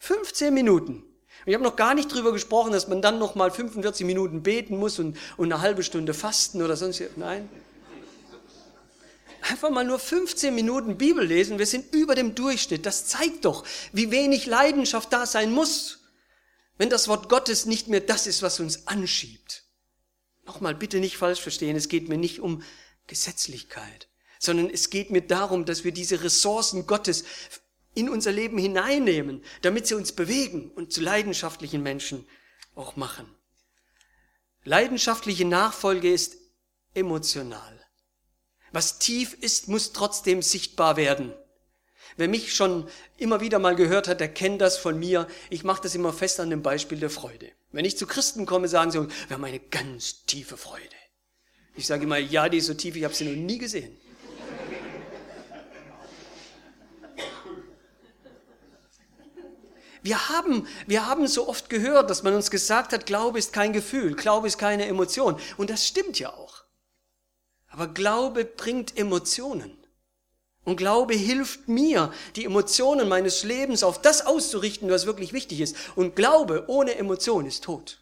[0.00, 1.02] 15 Minuten.
[1.46, 4.76] Ich habe noch gar nicht drüber gesprochen, dass man dann noch mal 45 Minuten beten
[4.76, 7.02] muss und, und eine halbe Stunde fasten oder sonst.
[7.16, 7.48] Nein.
[9.40, 11.58] Einfach mal nur 15 Minuten Bibel lesen.
[11.58, 12.84] Wir sind über dem Durchschnitt.
[12.84, 16.00] Das zeigt doch, wie wenig Leidenschaft da sein muss,
[16.76, 19.63] wenn das Wort Gottes nicht mehr das ist, was uns anschiebt.
[20.46, 22.62] Nochmal, bitte nicht falsch verstehen, es geht mir nicht um
[23.06, 27.24] Gesetzlichkeit, sondern es geht mir darum, dass wir diese Ressourcen Gottes
[27.94, 32.26] in unser Leben hineinnehmen, damit sie uns bewegen und zu leidenschaftlichen Menschen
[32.74, 33.26] auch machen.
[34.64, 36.36] Leidenschaftliche Nachfolge ist
[36.94, 37.80] emotional.
[38.72, 41.32] Was tief ist, muss trotzdem sichtbar werden.
[42.16, 45.26] Wer mich schon immer wieder mal gehört hat, der kennt das von mir.
[45.50, 47.50] Ich mache das immer fest an dem Beispiel der Freude.
[47.72, 50.84] Wenn ich zu Christen komme, sagen sie, wir haben eine ganz tiefe Freude.
[51.74, 53.96] Ich sage immer, ja, die ist so tief, ich habe sie noch nie gesehen.
[60.02, 63.72] Wir haben, wir haben so oft gehört, dass man uns gesagt hat, Glaube ist kein
[63.72, 65.40] Gefühl, Glaube ist keine Emotion.
[65.56, 66.62] Und das stimmt ja auch.
[67.68, 69.83] Aber Glaube bringt Emotionen.
[70.64, 75.76] Und Glaube hilft mir, die Emotionen meines Lebens auf das auszurichten, was wirklich wichtig ist.
[75.94, 78.00] Und Glaube ohne Emotion ist tot.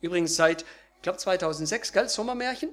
[0.00, 2.70] Übrigens seit, ich glaube 2006, gell, Sommermärchen,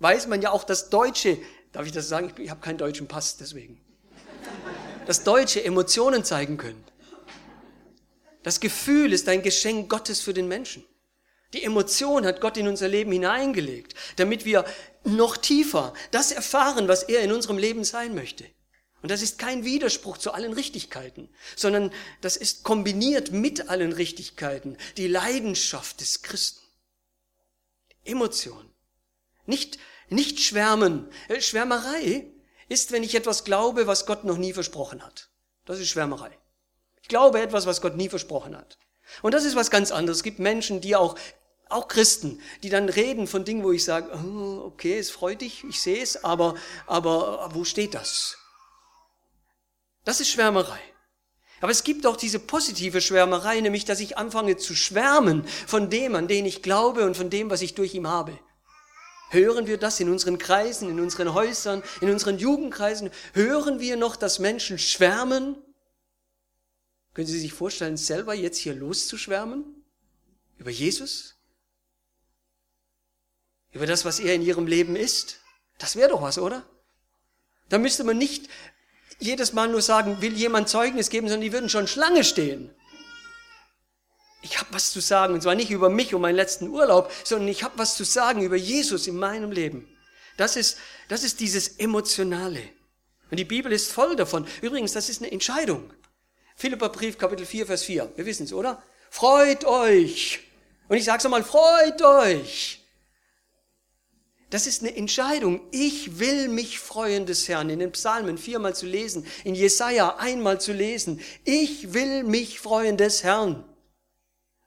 [0.00, 1.38] weiß man ja auch, dass Deutsche,
[1.72, 3.80] darf ich das sagen, ich, ich habe keinen deutschen Pass, deswegen,
[5.06, 6.82] dass Deutsche Emotionen zeigen können.
[8.42, 10.84] Das Gefühl ist ein Geschenk Gottes für den Menschen.
[11.54, 14.64] Die Emotion hat Gott in unser Leben hineingelegt, damit wir
[15.04, 18.44] noch tiefer das erfahren, was er in unserem Leben sein möchte.
[19.02, 24.76] Und das ist kein Widerspruch zu allen Richtigkeiten, sondern das ist kombiniert mit allen Richtigkeiten
[24.96, 26.60] die Leidenschaft des Christen.
[28.04, 28.68] Emotion.
[29.46, 31.08] Nicht, nicht schwärmen.
[31.28, 32.26] Äh, Schwärmerei
[32.68, 35.28] ist, wenn ich etwas glaube, was Gott noch nie versprochen hat.
[35.66, 36.36] Das ist Schwärmerei.
[37.02, 38.78] Ich glaube etwas, was Gott nie versprochen hat.
[39.22, 40.18] Und das ist was ganz anderes.
[40.18, 41.16] Es gibt Menschen, die auch
[41.74, 45.64] auch Christen, die dann reden von Dingen, wo ich sage, oh, okay, es freut dich,
[45.64, 46.54] ich sehe es, aber,
[46.86, 48.38] aber wo steht das?
[50.04, 50.80] Das ist Schwärmerei.
[51.60, 56.14] Aber es gibt auch diese positive Schwärmerei, nämlich dass ich anfange zu schwärmen von dem,
[56.14, 58.38] an den ich glaube und von dem, was ich durch ihn habe.
[59.30, 63.10] Hören wir das in unseren Kreisen, in unseren Häusern, in unseren Jugendkreisen?
[63.32, 65.56] Hören wir noch, dass Menschen schwärmen?
[67.14, 69.64] Können Sie sich vorstellen, selber jetzt hier loszuschwärmen?
[70.58, 71.33] Über Jesus?
[73.74, 75.40] Über das, was er in ihrem Leben ist.
[75.78, 76.64] Das wäre doch was, oder?
[77.68, 78.48] Da müsste man nicht
[79.18, 82.74] jedes Mal nur sagen, will jemand Zeugnis geben, sondern die würden schon Schlange stehen.
[84.42, 87.48] Ich habe was zu sagen, und zwar nicht über mich und meinen letzten Urlaub, sondern
[87.48, 89.88] ich habe was zu sagen über Jesus in meinem Leben.
[90.36, 92.60] Das ist, das ist dieses Emotionale.
[93.30, 94.46] Und die Bibel ist voll davon.
[94.60, 95.92] Übrigens, das ist eine Entscheidung.
[96.56, 98.12] Philipper Brief, Kapitel 4, Vers 4.
[98.16, 98.82] Wir wissen es, oder?
[99.10, 100.40] Freut euch.
[100.88, 102.83] Und ich sage es einmal, freut euch.
[104.54, 105.66] Das ist eine Entscheidung.
[105.72, 107.70] Ich will mich freuen des Herrn.
[107.70, 111.20] In den Psalmen viermal zu lesen, in Jesaja einmal zu lesen.
[111.42, 113.64] Ich will mich freuen des Herrn.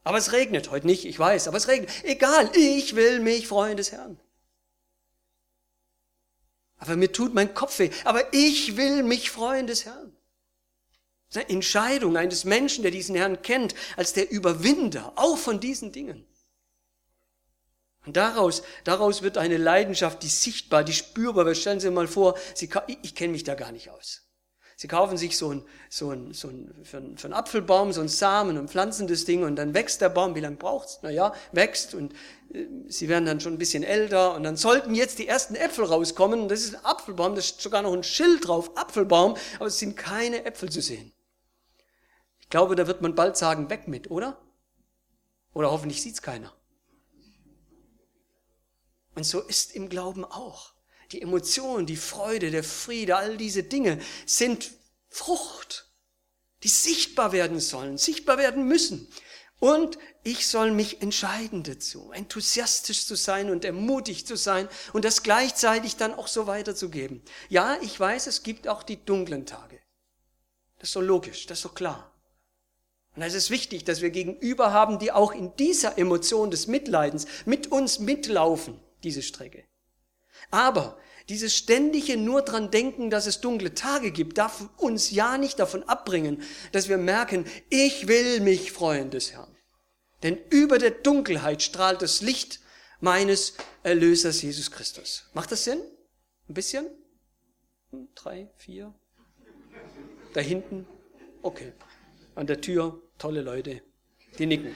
[0.04, 1.89] Aber es regnet heute nicht, ich weiß, aber es regnet.
[2.04, 4.19] Egal, ich will mich freuen des Herrn.
[6.80, 7.89] Aber mir tut mein Kopf weh.
[8.04, 10.12] Aber ich will mich freuen des Herrn.
[11.30, 15.62] Das ist eine Entscheidung eines Menschen, der diesen Herrn kennt, als der Überwinder, auch von
[15.62, 16.28] diesen Dingen.
[18.08, 21.58] Und daraus, daraus wird eine Leidenschaft, die sichtbar, die spürbar wird.
[21.58, 22.70] Stellen Sie mal vor, Sie,
[23.04, 24.24] ich, kenne mich da gar nicht aus.
[24.78, 28.00] Sie kaufen sich so ein, so ein, so ein, für, einen, für einen Apfelbaum, so
[28.00, 30.36] ein Samen und pflanzen das Ding und dann wächst der Baum.
[30.36, 31.00] Wie lange braucht's?
[31.02, 32.13] Naja, wächst und
[32.54, 35.84] äh, sie werden dann schon ein bisschen älter und dann sollten jetzt die ersten Äpfel
[35.84, 36.48] rauskommen.
[36.48, 39.98] Das ist ein Apfelbaum, da ist sogar noch ein Schild drauf, Apfelbaum, aber es sind
[39.98, 41.12] keine Äpfel zu sehen.
[42.39, 44.38] Ich glaube, da wird man bald sagen, weg mit, oder?
[45.54, 46.57] Oder hoffentlich sieht's keiner.
[49.17, 50.73] Und so ist im Glauben auch.
[51.12, 54.69] Die Emotion, die Freude, der Friede, all diese Dinge sind
[55.10, 55.91] Frucht,
[56.62, 59.08] die sichtbar werden sollen, sichtbar werden müssen.
[59.60, 65.23] Und ich soll mich entscheiden dazu, enthusiastisch zu sein und ermutigt zu sein und das
[65.23, 67.23] gleichzeitig dann auch so weiterzugeben.
[67.49, 69.80] Ja, ich weiß, es gibt auch die dunklen Tage.
[70.77, 72.13] Das ist so logisch, das ist so klar.
[73.15, 77.25] Und es ist wichtig, dass wir Gegenüber haben, die auch in dieser Emotion des Mitleidens
[77.45, 79.65] mit uns mitlaufen, diese Strecke.
[80.51, 80.97] Aber
[81.29, 85.83] dieses ständige nur dran denken, dass es dunkle Tage gibt, darf uns ja nicht davon
[85.83, 89.53] abbringen, dass wir merken, ich will mich freuen des Herrn.
[90.23, 92.60] Denn über der Dunkelheit strahlt das Licht
[92.99, 95.29] meines Erlösers Jesus Christus.
[95.33, 95.79] Macht das Sinn?
[96.49, 96.88] Ein bisschen?
[97.91, 98.93] Hm, drei, vier?
[100.33, 100.88] Da hinten?
[101.41, 101.73] Okay.
[102.36, 103.81] An der Tür, tolle Leute,
[104.38, 104.75] die nicken.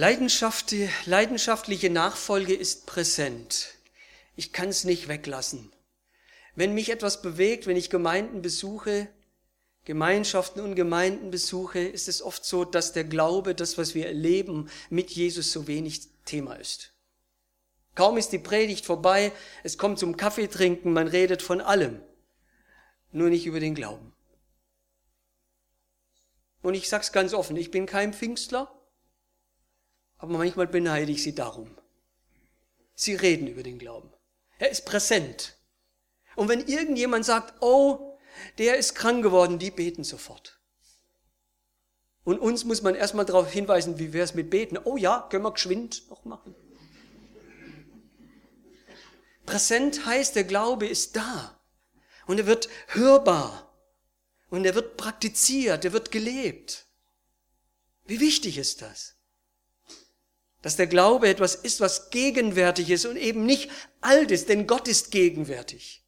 [0.00, 3.74] Leidenschaftliche Nachfolge ist präsent.
[4.34, 5.70] Ich kann es nicht weglassen.
[6.54, 9.08] Wenn mich etwas bewegt, wenn ich Gemeinden besuche,
[9.84, 14.70] Gemeinschaften und Gemeinden besuche, ist es oft so, dass der Glaube, das, was wir erleben,
[14.88, 16.94] mit Jesus so wenig Thema ist.
[17.94, 19.32] Kaum ist die Predigt vorbei,
[19.64, 22.00] es kommt zum Kaffeetrinken, man redet von allem,
[23.12, 24.14] nur nicht über den Glauben.
[26.62, 28.79] Und ich sag's ganz offen, ich bin kein Pfingstler,
[30.20, 31.76] aber manchmal beneide ich sie darum.
[32.94, 34.12] Sie reden über den Glauben.
[34.58, 35.56] Er ist präsent.
[36.36, 38.18] Und wenn irgendjemand sagt, oh,
[38.58, 40.60] der ist krank geworden, die beten sofort.
[42.22, 44.78] Und uns muss man erstmal darauf hinweisen, wie wäre es mit Beten.
[44.84, 46.54] Oh ja, können wir geschwind noch machen.
[49.46, 51.58] Präsent heißt, der Glaube ist da.
[52.26, 53.74] Und er wird hörbar.
[54.50, 56.86] Und er wird praktiziert, er wird gelebt.
[58.04, 59.16] Wie wichtig ist das?
[60.62, 63.70] Dass der Glaube etwas ist, was gegenwärtig ist und eben nicht
[64.00, 66.04] alt ist, denn Gott ist gegenwärtig.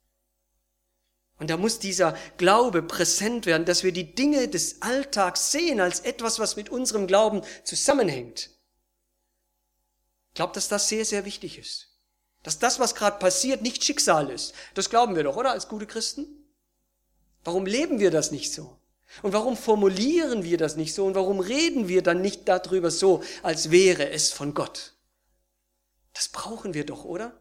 [1.39, 6.01] Und da muss dieser Glaube präsent werden, dass wir die Dinge des Alltags sehen als
[6.01, 8.51] etwas, was mit unserem Glauben zusammenhängt.
[10.29, 11.89] Ich glaube, dass das sehr, sehr wichtig ist.
[12.43, 14.55] Dass das, was gerade passiert, nicht Schicksal ist.
[14.75, 15.51] Das glauben wir doch, oder?
[15.51, 16.27] Als gute Christen?
[17.45, 18.79] Warum leben wir das nicht so?
[19.21, 21.05] Und warum formulieren wir das nicht so?
[21.05, 24.95] Und warum reden wir dann nicht darüber so, als wäre es von Gott?
[26.15, 27.39] Das brauchen wir doch, oder?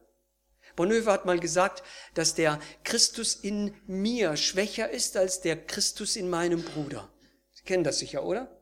[0.75, 6.29] Bonhoeffer hat mal gesagt, dass der Christus in mir schwächer ist als der Christus in
[6.29, 7.09] meinem Bruder.
[7.53, 8.59] Sie kennen das sicher, oder?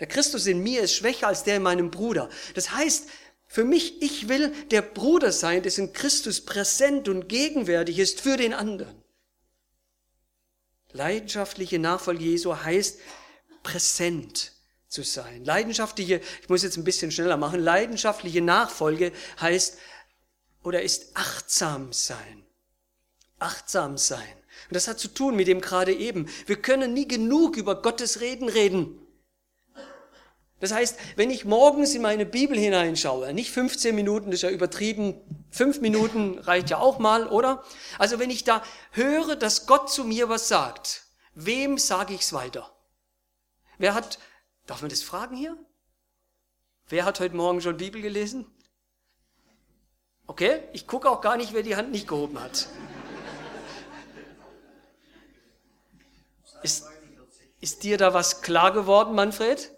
[0.00, 2.28] Der Christus in mir ist schwächer als der in meinem Bruder.
[2.54, 3.08] Das heißt,
[3.46, 8.52] für mich, ich will der Bruder sein, dessen Christus präsent und gegenwärtig ist für den
[8.52, 9.02] anderen.
[10.92, 12.98] Leidenschaftliche Nachfolge Jesu heißt
[13.62, 14.52] präsent
[14.88, 15.44] zu sein.
[15.44, 19.78] Leidenschaftliche, ich muss jetzt ein bisschen schneller machen, leidenschaftliche Nachfolge heißt
[20.62, 22.44] oder ist achtsam sein.
[23.38, 24.34] Achtsam sein.
[24.68, 26.28] Und das hat zu tun mit dem gerade eben.
[26.46, 29.00] Wir können nie genug über Gottes Reden reden.
[30.60, 34.50] Das heißt, wenn ich morgens in meine Bibel hineinschaue, nicht 15 Minuten, das ist ja
[34.50, 35.14] übertrieben,
[35.50, 37.62] fünf Minuten reicht ja auch mal, oder?
[37.98, 42.32] Also wenn ich da höre, dass Gott zu mir was sagt, wem sage ich es
[42.32, 42.72] weiter?
[43.78, 44.18] Wer hat,
[44.66, 45.56] darf man das fragen hier?
[46.88, 48.46] Wer hat heute Morgen schon Bibel gelesen?
[50.26, 52.68] Okay, ich gucke auch gar nicht, wer die Hand nicht gehoben hat.
[56.64, 56.88] Ist,
[57.60, 59.70] ist dir da was klar geworden, Manfred?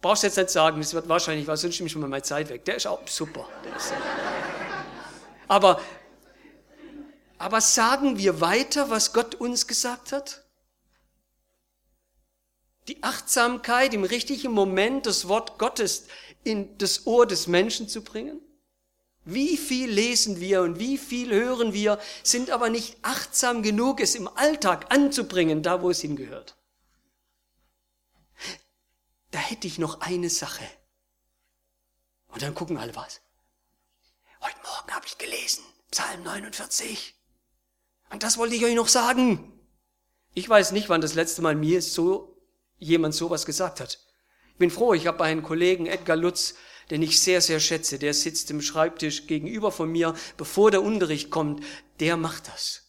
[0.00, 2.64] Brauchst jetzt nicht sagen, das wird wahrscheinlich, sonst nehme ich schon mal meine Zeit weg.
[2.64, 3.48] Der ist auch super.
[3.76, 3.92] Ist,
[5.48, 5.80] aber,
[7.38, 10.44] aber sagen wir weiter, was Gott uns gesagt hat?
[12.86, 16.06] Die Achtsamkeit im richtigen Moment das Wort Gottes
[16.44, 18.40] in das Ohr des Menschen zu bringen?
[19.24, 24.14] Wie viel lesen wir und wie viel hören wir, sind aber nicht achtsam genug, es
[24.14, 26.57] im Alltag anzubringen, da wo es hingehört
[29.30, 30.64] da hätte ich noch eine Sache.
[32.28, 33.20] Und dann gucken alle was.
[34.40, 37.14] Heute Morgen habe ich gelesen, Psalm 49.
[38.10, 39.52] Und das wollte ich euch noch sagen.
[40.34, 42.40] Ich weiß nicht, wann das letzte Mal mir so
[42.78, 43.98] jemand sowas gesagt hat.
[44.52, 46.54] Ich bin froh, ich habe einen Kollegen, Edgar Lutz,
[46.90, 47.98] den ich sehr, sehr schätze.
[47.98, 51.64] Der sitzt im Schreibtisch gegenüber von mir, bevor der Unterricht kommt.
[52.00, 52.87] Der macht das.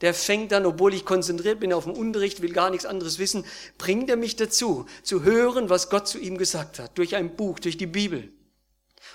[0.00, 3.44] Der fängt dann, obwohl ich konzentriert bin auf den Unterricht, will gar nichts anderes wissen,
[3.76, 7.58] bringt er mich dazu, zu hören, was Gott zu ihm gesagt hat, durch ein Buch,
[7.58, 8.32] durch die Bibel.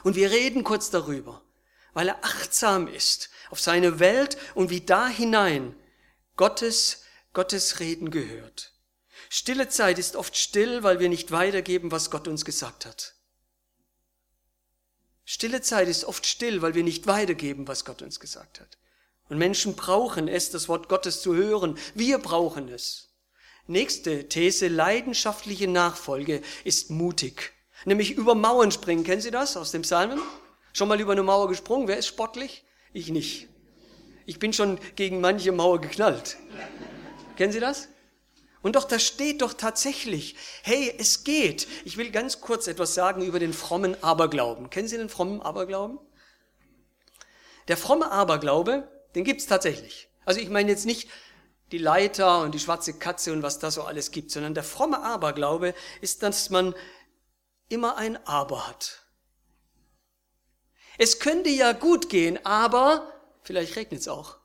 [0.03, 1.41] Und wir reden kurz darüber,
[1.93, 5.75] weil er achtsam ist auf seine Welt und wie da hinein
[6.35, 8.73] Gottes, Gottes Reden gehört.
[9.29, 13.15] Stille Zeit ist oft still, weil wir nicht weitergeben, was Gott uns gesagt hat.
[15.23, 18.77] Stille Zeit ist oft still, weil wir nicht weitergeben, was Gott uns gesagt hat.
[19.29, 21.77] Und Menschen brauchen es, das Wort Gottes zu hören.
[21.95, 23.09] Wir brauchen es.
[23.67, 27.53] Nächste These, leidenschaftliche Nachfolge ist mutig.
[27.85, 29.03] Nämlich über Mauern springen.
[29.03, 30.19] Kennen Sie das aus dem Psalmen?
[30.73, 31.87] Schon mal über eine Mauer gesprungen?
[31.87, 32.63] Wer ist sportlich?
[32.93, 33.47] Ich nicht.
[34.27, 36.37] Ich bin schon gegen manche Mauer geknallt.
[37.35, 37.87] Kennen Sie das?
[38.61, 41.67] Und doch, da steht doch tatsächlich, hey, es geht.
[41.85, 44.71] Ich will ganz kurz etwas sagen über den frommen Aberglauben.
[44.71, 45.99] Kennen Sie den frommen Aberglauben?
[47.67, 50.09] Der fromme Aberglaube, den gibt's tatsächlich.
[50.25, 51.09] Also ich meine jetzt nicht
[51.71, 55.01] die Leiter und die schwarze Katze und was da so alles gibt, sondern der fromme
[55.01, 56.75] Aberglaube ist, dass man
[57.69, 59.01] immer ein Aber hat.
[60.97, 63.11] Es könnte ja gut gehen, aber
[63.41, 64.37] vielleicht regnet es auch.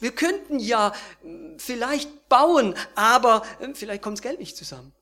[0.00, 4.92] Wir könnten ja hm, vielleicht bauen, aber hm, vielleicht kommt das Geld nicht zusammen.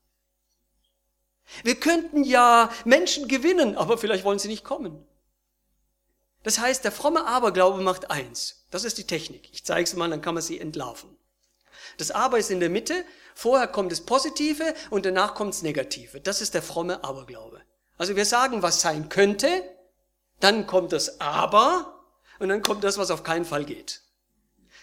[1.63, 5.05] Wir könnten ja Menschen gewinnen, aber vielleicht wollen sie nicht kommen.
[6.43, 8.65] Das heißt, der fromme Aberglaube macht eins.
[8.71, 9.49] Das ist die Technik.
[9.51, 11.17] Ich zeige es mal, dann kann man sie entlarven.
[11.97, 16.21] Das Aber ist in der Mitte, vorher kommt das Positive und danach kommt das Negative.
[16.21, 17.61] Das ist der fromme Aberglaube.
[17.97, 19.47] Also wir sagen, was sein könnte,
[20.39, 22.03] dann kommt das Aber
[22.39, 24.01] und dann kommt das, was auf keinen Fall geht.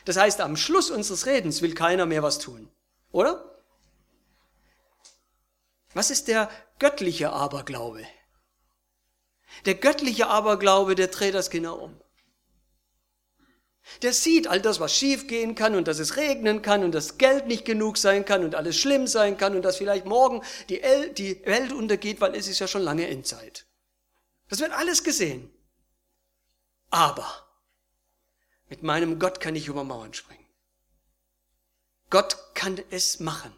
[0.04, 2.70] Das heißt, am Schluss unseres Redens will keiner mehr was tun.
[3.10, 3.60] Oder?
[5.94, 6.48] Was ist der
[6.78, 8.06] göttliche Aberglaube?
[9.64, 12.00] Der göttliche Aberglaube, der dreht das genau um.
[14.02, 17.46] Der sieht all das, was schiefgehen kann und dass es regnen kann und dass Geld
[17.46, 21.12] nicht genug sein kann und alles schlimm sein kann und dass vielleicht morgen die, El
[21.14, 23.66] die Welt untergeht, weil es ist ja schon lange Endzeit.
[24.48, 25.50] Das wird alles gesehen.
[26.90, 27.48] Aber
[28.68, 30.46] mit meinem Gott kann ich über Mauern springen.
[32.10, 33.52] Gott kann es machen.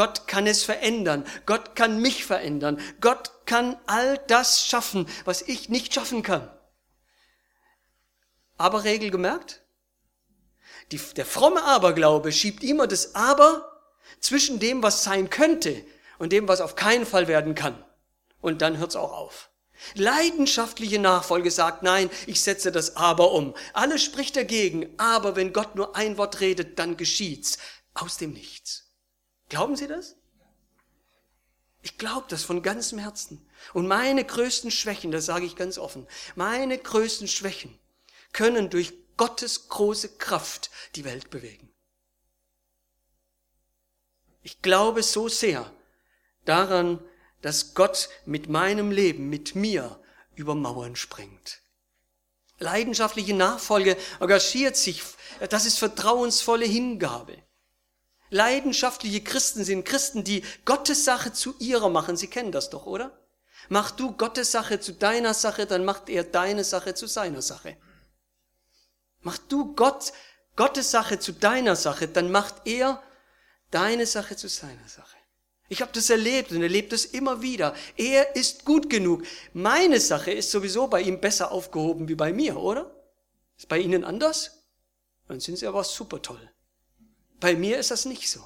[0.00, 1.26] Gott kann es verändern.
[1.44, 2.80] Gott kann mich verändern.
[3.02, 6.50] Gott kann all das schaffen, was ich nicht schaffen kann.
[8.56, 9.60] Aber Regel gemerkt?
[10.90, 13.78] Die, der fromme Aberglaube schiebt immer das Aber
[14.20, 15.84] zwischen dem, was sein könnte
[16.18, 17.84] und dem, was auf keinen Fall werden kann.
[18.40, 19.50] Und dann hört's auch auf.
[19.92, 23.54] Leidenschaftliche Nachfolge sagt, nein, ich setze das Aber um.
[23.74, 27.58] Alles spricht dagegen, aber wenn Gott nur ein Wort redet, dann geschieht's.
[27.92, 28.79] Aus dem Nichts.
[29.50, 30.16] Glauben Sie das?
[31.82, 33.46] Ich glaube das von ganzem Herzen.
[33.74, 37.78] Und meine größten Schwächen, das sage ich ganz offen, meine größten Schwächen
[38.32, 41.68] können durch Gottes große Kraft die Welt bewegen.
[44.42, 45.70] Ich glaube so sehr
[46.44, 47.02] daran,
[47.42, 50.00] dass Gott mit meinem Leben, mit mir
[50.34, 51.60] über Mauern springt.
[52.58, 55.02] Leidenschaftliche Nachfolge engagiert sich,
[55.48, 57.42] das ist vertrauensvolle Hingabe.
[58.30, 62.16] Leidenschaftliche Christen sind Christen, die Gottes Sache zu ihrer machen.
[62.16, 63.18] Sie kennen das doch, oder?
[63.68, 67.76] Mach du Gottes Sache zu deiner Sache, dann macht er deine Sache zu seiner Sache.
[69.20, 70.12] Mach du Gott,
[70.56, 73.02] Gottes Sache zu deiner Sache, dann macht er
[73.70, 75.16] deine Sache zu seiner Sache.
[75.68, 77.74] Ich habe das erlebt und erlebt es immer wieder.
[77.96, 79.22] Er ist gut genug.
[79.52, 82.90] Meine Sache ist sowieso bei ihm besser aufgehoben wie bei mir, oder?
[83.56, 84.64] Ist bei Ihnen anders?
[85.28, 86.49] Dann sind Sie aber super toll.
[87.40, 88.40] Bei mir ist das nicht so.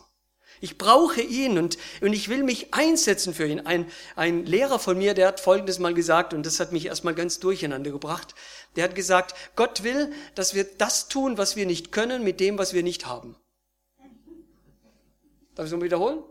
[0.60, 3.60] Ich brauche ihn und, und ich will mich einsetzen für ihn.
[3.66, 7.14] Ein, ein Lehrer von mir, der hat Folgendes mal gesagt und das hat mich erstmal
[7.14, 8.34] ganz durcheinander gebracht.
[8.76, 12.56] Der hat gesagt, Gott will, dass wir das tun, was wir nicht können, mit dem,
[12.56, 13.36] was wir nicht haben.
[15.54, 16.22] Darf ich es mal wiederholen?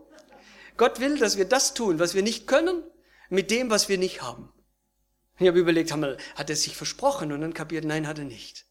[0.76, 2.82] Gott will, dass wir das tun, was wir nicht können,
[3.28, 4.52] mit dem, was wir nicht haben.
[5.38, 7.32] Ich habe überlegt, hat er sich versprochen?
[7.32, 8.66] Und dann kapiert, nein, hat er nicht.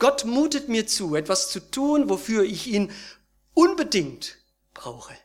[0.00, 2.92] Gott mutet mir zu, etwas zu tun, wofür ich ihn
[3.54, 4.38] unbedingt
[4.74, 5.16] brauche.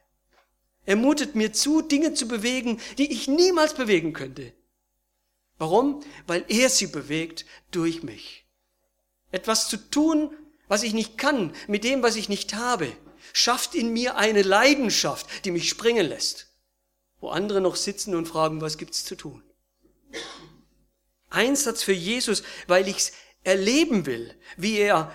[0.85, 4.53] Er mutet mir zu, Dinge zu bewegen, die ich niemals bewegen könnte.
[5.57, 6.03] Warum?
[6.27, 8.45] Weil er sie bewegt durch mich.
[9.31, 10.31] Etwas zu tun,
[10.67, 12.95] was ich nicht kann, mit dem, was ich nicht habe
[13.33, 16.47] schafft in mir eine Leidenschaft, die mich springen lässt,
[17.19, 19.43] wo andere noch sitzen und fragen, was gibt's zu tun?
[21.29, 23.11] Einsatz für Jesus, weil ich's
[23.45, 25.11] erleben will, wie er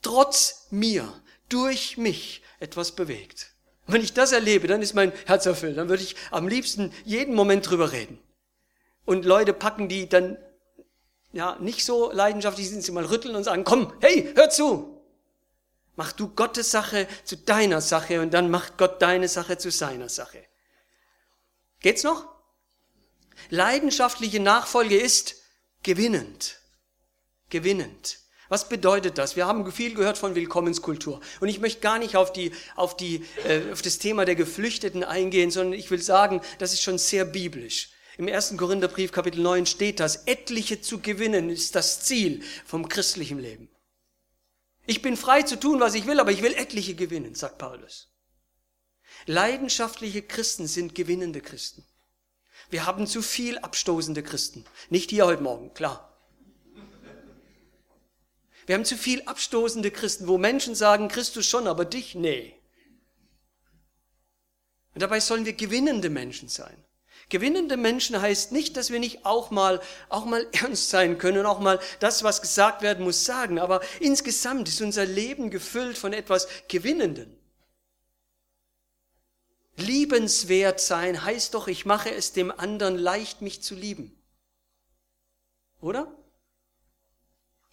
[0.00, 1.12] trotz mir,
[1.48, 3.52] durch mich etwas bewegt.
[3.86, 5.76] Wenn ich das erlebe, dann ist mein Herz erfüllt.
[5.76, 8.18] Dann würde ich am liebsten jeden Moment drüber reden.
[9.04, 10.38] Und Leute packen, die dann
[11.32, 15.02] ja nicht so leidenschaftlich sind, sie mal rütteln und sagen, komm, hey, hör zu.
[15.96, 20.08] Mach du Gottes Sache zu deiner Sache und dann macht Gott deine Sache zu seiner
[20.08, 20.42] Sache.
[21.80, 22.28] Geht's noch?
[23.50, 25.34] Leidenschaftliche Nachfolge ist
[25.82, 26.61] gewinnend.
[27.52, 28.18] Gewinnend.
[28.48, 29.36] Was bedeutet das?
[29.36, 31.20] Wir haben viel gehört von Willkommenskultur.
[31.40, 35.04] Und ich möchte gar nicht auf, die, auf, die, äh, auf das Thema der Geflüchteten
[35.04, 37.90] eingehen, sondern ich will sagen, das ist schon sehr biblisch.
[38.16, 38.56] Im 1.
[38.56, 43.68] Korintherbrief Kapitel 9 steht das, etliche zu gewinnen ist das Ziel vom christlichen Leben.
[44.86, 48.08] Ich bin frei zu tun, was ich will, aber ich will etliche gewinnen, sagt Paulus.
[49.26, 51.84] Leidenschaftliche Christen sind gewinnende Christen.
[52.70, 54.64] Wir haben zu viel abstoßende Christen.
[54.88, 56.11] Nicht hier heute Morgen, klar.
[58.66, 62.54] Wir haben zu viel abstoßende Christen, wo Menschen sagen, Christus schon, aber dich, nee.
[64.94, 66.76] Und dabei sollen wir gewinnende Menschen sein.
[67.28, 71.46] Gewinnende Menschen heißt nicht, dass wir nicht auch mal, auch mal ernst sein können und
[71.46, 73.58] auch mal das, was gesagt werden muss, sagen.
[73.58, 77.38] Aber insgesamt ist unser Leben gefüllt von etwas Gewinnenden.
[79.76, 84.14] Liebenswert sein heißt doch, ich mache es dem anderen leicht, mich zu lieben.
[85.80, 86.14] Oder?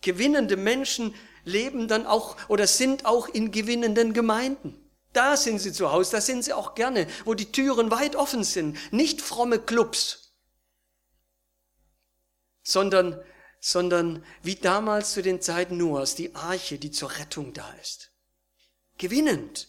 [0.02, 4.76] Gewinnende Menschen leben dann auch oder sind auch in gewinnenden Gemeinden.
[5.14, 8.43] Da sind sie zu Hause, da sind sie auch gerne, wo die Türen weit offen
[8.43, 8.78] sind.
[8.93, 10.34] Nicht fromme Clubs,
[12.62, 13.20] sondern,
[13.60, 18.12] sondern wie damals zu den Zeiten Noahs, die Arche, die zur Rettung da ist.
[18.97, 19.68] Gewinnend.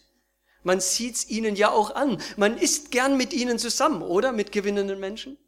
[0.62, 2.20] Man sieht's ihnen ja auch an.
[2.37, 4.33] Man ist gern mit ihnen zusammen, oder?
[4.33, 5.39] Mit gewinnenden Menschen.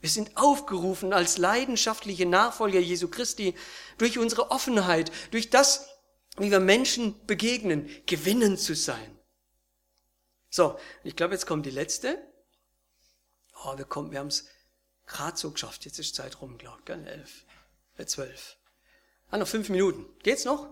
[0.00, 3.54] Wir sind aufgerufen als leidenschaftliche Nachfolger Jesu Christi
[3.98, 5.88] durch unsere Offenheit, durch das,
[6.38, 9.18] wie wir Menschen begegnen, gewinnend zu sein.
[10.48, 12.18] So, ich glaube, jetzt kommt die letzte.
[13.64, 14.46] Oh, wir, kommen, wir haben es
[15.06, 15.84] gerade so geschafft.
[15.84, 17.44] Jetzt ist Zeit rum, glaube ich, elf,
[17.98, 18.56] äh, zwölf.
[19.30, 20.06] Ah, noch fünf Minuten.
[20.22, 20.66] Geht's noch?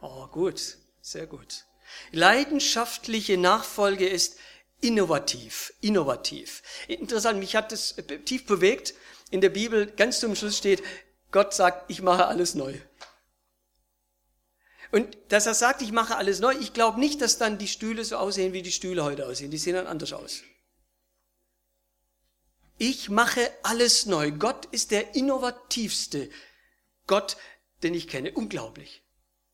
[0.00, 1.64] Oh, gut, sehr gut.
[2.10, 4.36] Leidenschaftliche Nachfolge ist
[4.82, 6.62] innovativ, innovativ.
[6.88, 8.94] Interessant, mich hat das tief bewegt.
[9.30, 10.82] In der Bibel ganz zum Schluss steht,
[11.30, 12.74] Gott sagt, ich mache alles neu.
[14.90, 18.04] Und dass er sagt, ich mache alles neu, ich glaube nicht, dass dann die Stühle
[18.04, 19.50] so aussehen, wie die Stühle heute aussehen.
[19.50, 20.42] Die sehen dann anders aus.
[22.76, 24.32] Ich mache alles neu.
[24.32, 26.28] Gott ist der innovativste
[27.06, 27.36] Gott,
[27.82, 28.32] den ich kenne.
[28.32, 29.02] Unglaublich.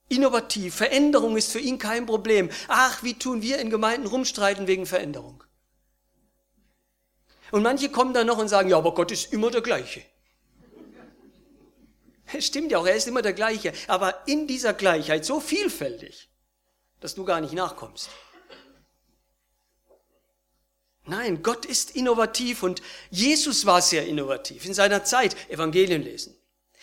[0.08, 0.74] Innovativ.
[0.74, 2.50] Veränderung ist für ihn kein Problem.
[2.68, 5.44] Ach, wie tun wir in Gemeinden rumstreiten wegen Veränderung?
[7.50, 10.02] Und manche kommen dann noch und sagen, ja, aber Gott ist immer der gleiche.
[12.38, 13.72] Stimmt ja auch, er ist immer der gleiche.
[13.86, 16.28] Aber in dieser Gleichheit so vielfältig,
[17.00, 18.10] dass du gar nicht nachkommst.
[21.04, 25.36] Nein, Gott ist innovativ und Jesus war sehr innovativ in seiner Zeit.
[25.50, 26.37] Evangelien lesen.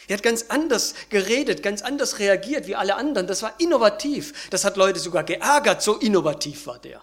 [0.07, 3.27] Er hat ganz anders geredet, ganz anders reagiert wie alle anderen.
[3.27, 4.49] Das war innovativ.
[4.49, 7.01] Das hat Leute sogar geärgert, so innovativ war der.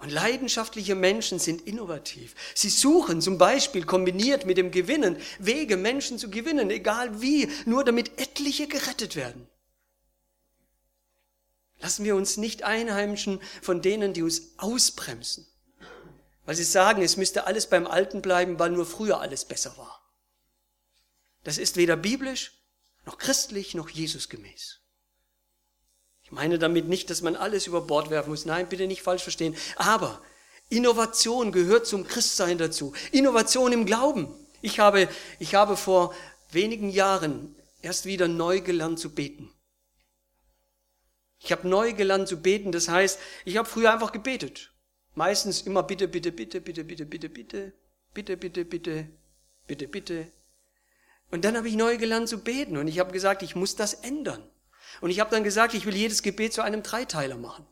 [0.00, 2.34] Und leidenschaftliche Menschen sind innovativ.
[2.54, 7.84] Sie suchen zum Beispiel kombiniert mit dem Gewinnen Wege, Menschen zu gewinnen, egal wie, nur
[7.84, 9.48] damit etliche gerettet werden.
[11.80, 15.46] Lassen wir uns nicht einheimischen von denen, die uns ausbremsen,
[16.44, 19.97] weil sie sagen, es müsste alles beim Alten bleiben, weil nur früher alles besser war.
[21.48, 22.52] Das ist weder biblisch,
[23.06, 24.80] noch christlich, noch Jesusgemäß.
[26.22, 28.44] Ich meine damit nicht, dass man alles über Bord werfen muss.
[28.44, 29.56] Nein, bitte nicht falsch verstehen.
[29.76, 30.20] Aber
[30.68, 32.92] Innovation gehört zum Christsein dazu.
[33.12, 34.28] Innovation im Glauben.
[34.60, 36.14] Ich habe, ich habe vor
[36.50, 39.50] wenigen Jahren erst wieder neu gelernt zu beten.
[41.38, 42.72] Ich habe neu gelernt zu beten.
[42.72, 44.70] Das heißt, ich habe früher einfach gebetet.
[45.14, 47.72] Meistens immer bitte, bitte, bitte, bitte, bitte, bitte, bitte,
[48.12, 49.08] bitte, bitte, bitte,
[49.66, 50.32] bitte, bitte,
[51.30, 53.94] und dann habe ich neu gelernt zu beten und ich habe gesagt, ich muss das
[53.94, 54.48] ändern.
[55.00, 57.66] Und ich habe dann gesagt, ich will jedes Gebet zu einem Dreiteiler machen.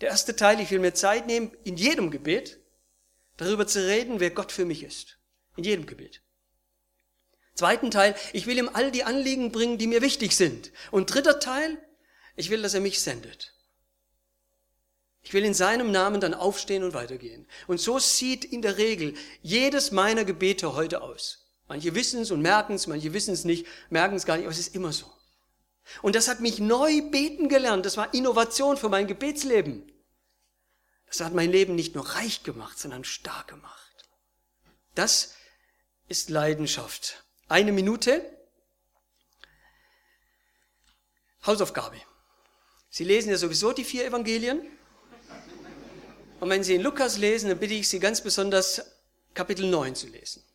[0.00, 2.58] Der erste Teil, ich will mir Zeit nehmen, in jedem Gebet
[3.36, 5.18] darüber zu reden, wer Gott für mich ist.
[5.56, 6.22] In jedem Gebet.
[7.54, 10.72] Zweiten Teil, ich will ihm all die Anliegen bringen, die mir wichtig sind.
[10.90, 11.82] Und dritter Teil,
[12.34, 13.54] ich will, dass er mich sendet.
[15.22, 17.48] Ich will in seinem Namen dann aufstehen und weitergehen.
[17.66, 21.45] Und so sieht in der Regel jedes meiner Gebete heute aus.
[21.68, 24.52] Manche wissen es und merken es, manche wissen es nicht, merken es gar nicht, aber
[24.52, 25.12] es ist immer so.
[26.02, 27.86] Und das hat mich neu beten gelernt.
[27.86, 29.92] Das war Innovation für mein Gebetsleben.
[31.06, 34.08] Das hat mein Leben nicht nur reich gemacht, sondern stark gemacht.
[34.94, 35.34] Das
[36.08, 37.24] ist Leidenschaft.
[37.48, 38.24] Eine Minute.
[41.44, 42.00] Hausaufgabe.
[42.90, 44.66] Sie lesen ja sowieso die vier Evangelien.
[46.40, 48.82] Und wenn Sie in Lukas lesen, dann bitte ich Sie ganz besonders
[49.34, 50.45] Kapitel 9 zu lesen.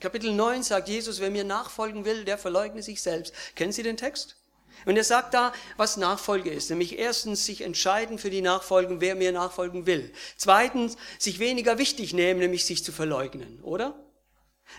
[0.00, 3.34] Kapitel 9 sagt Jesus, wer mir nachfolgen will, der verleugne sich selbst.
[3.54, 4.36] Kennen Sie den Text?
[4.84, 6.68] Und er sagt da, was Nachfolge ist.
[6.68, 10.12] Nämlich erstens sich entscheiden für die Nachfolgen, wer mir nachfolgen will.
[10.36, 13.98] Zweitens sich weniger wichtig nehmen, nämlich sich zu verleugnen, oder?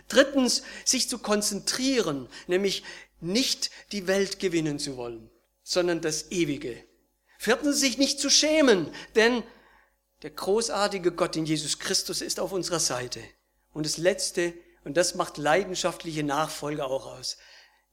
[0.08, 2.84] Drittens sich zu konzentrieren, nämlich
[3.20, 5.32] nicht die Welt gewinnen zu wollen,
[5.64, 6.84] sondern das Ewige.
[7.40, 9.44] Viertens sich nicht zu schämen, denn
[10.22, 13.22] der großartige Gott in Jesus Christus ist auf unserer Seite.
[13.74, 14.54] Und das Letzte,
[14.84, 17.38] und das macht leidenschaftliche Nachfolge auch aus,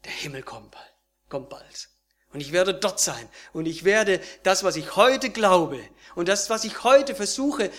[0.04, 0.94] der Himmel kommt bald.
[1.28, 1.88] Kommt bald.
[2.32, 3.28] Und ich werde dort sein.
[3.52, 5.80] Und ich werde das, was ich heute glaube
[6.14, 7.70] und das, was ich heute versuche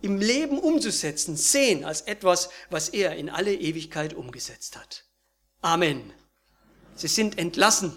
[0.00, 5.04] im Leben umzusetzen, sehen als etwas, was er in alle Ewigkeit umgesetzt hat.
[5.60, 6.12] Amen.
[6.94, 7.96] Sie sind entlassen.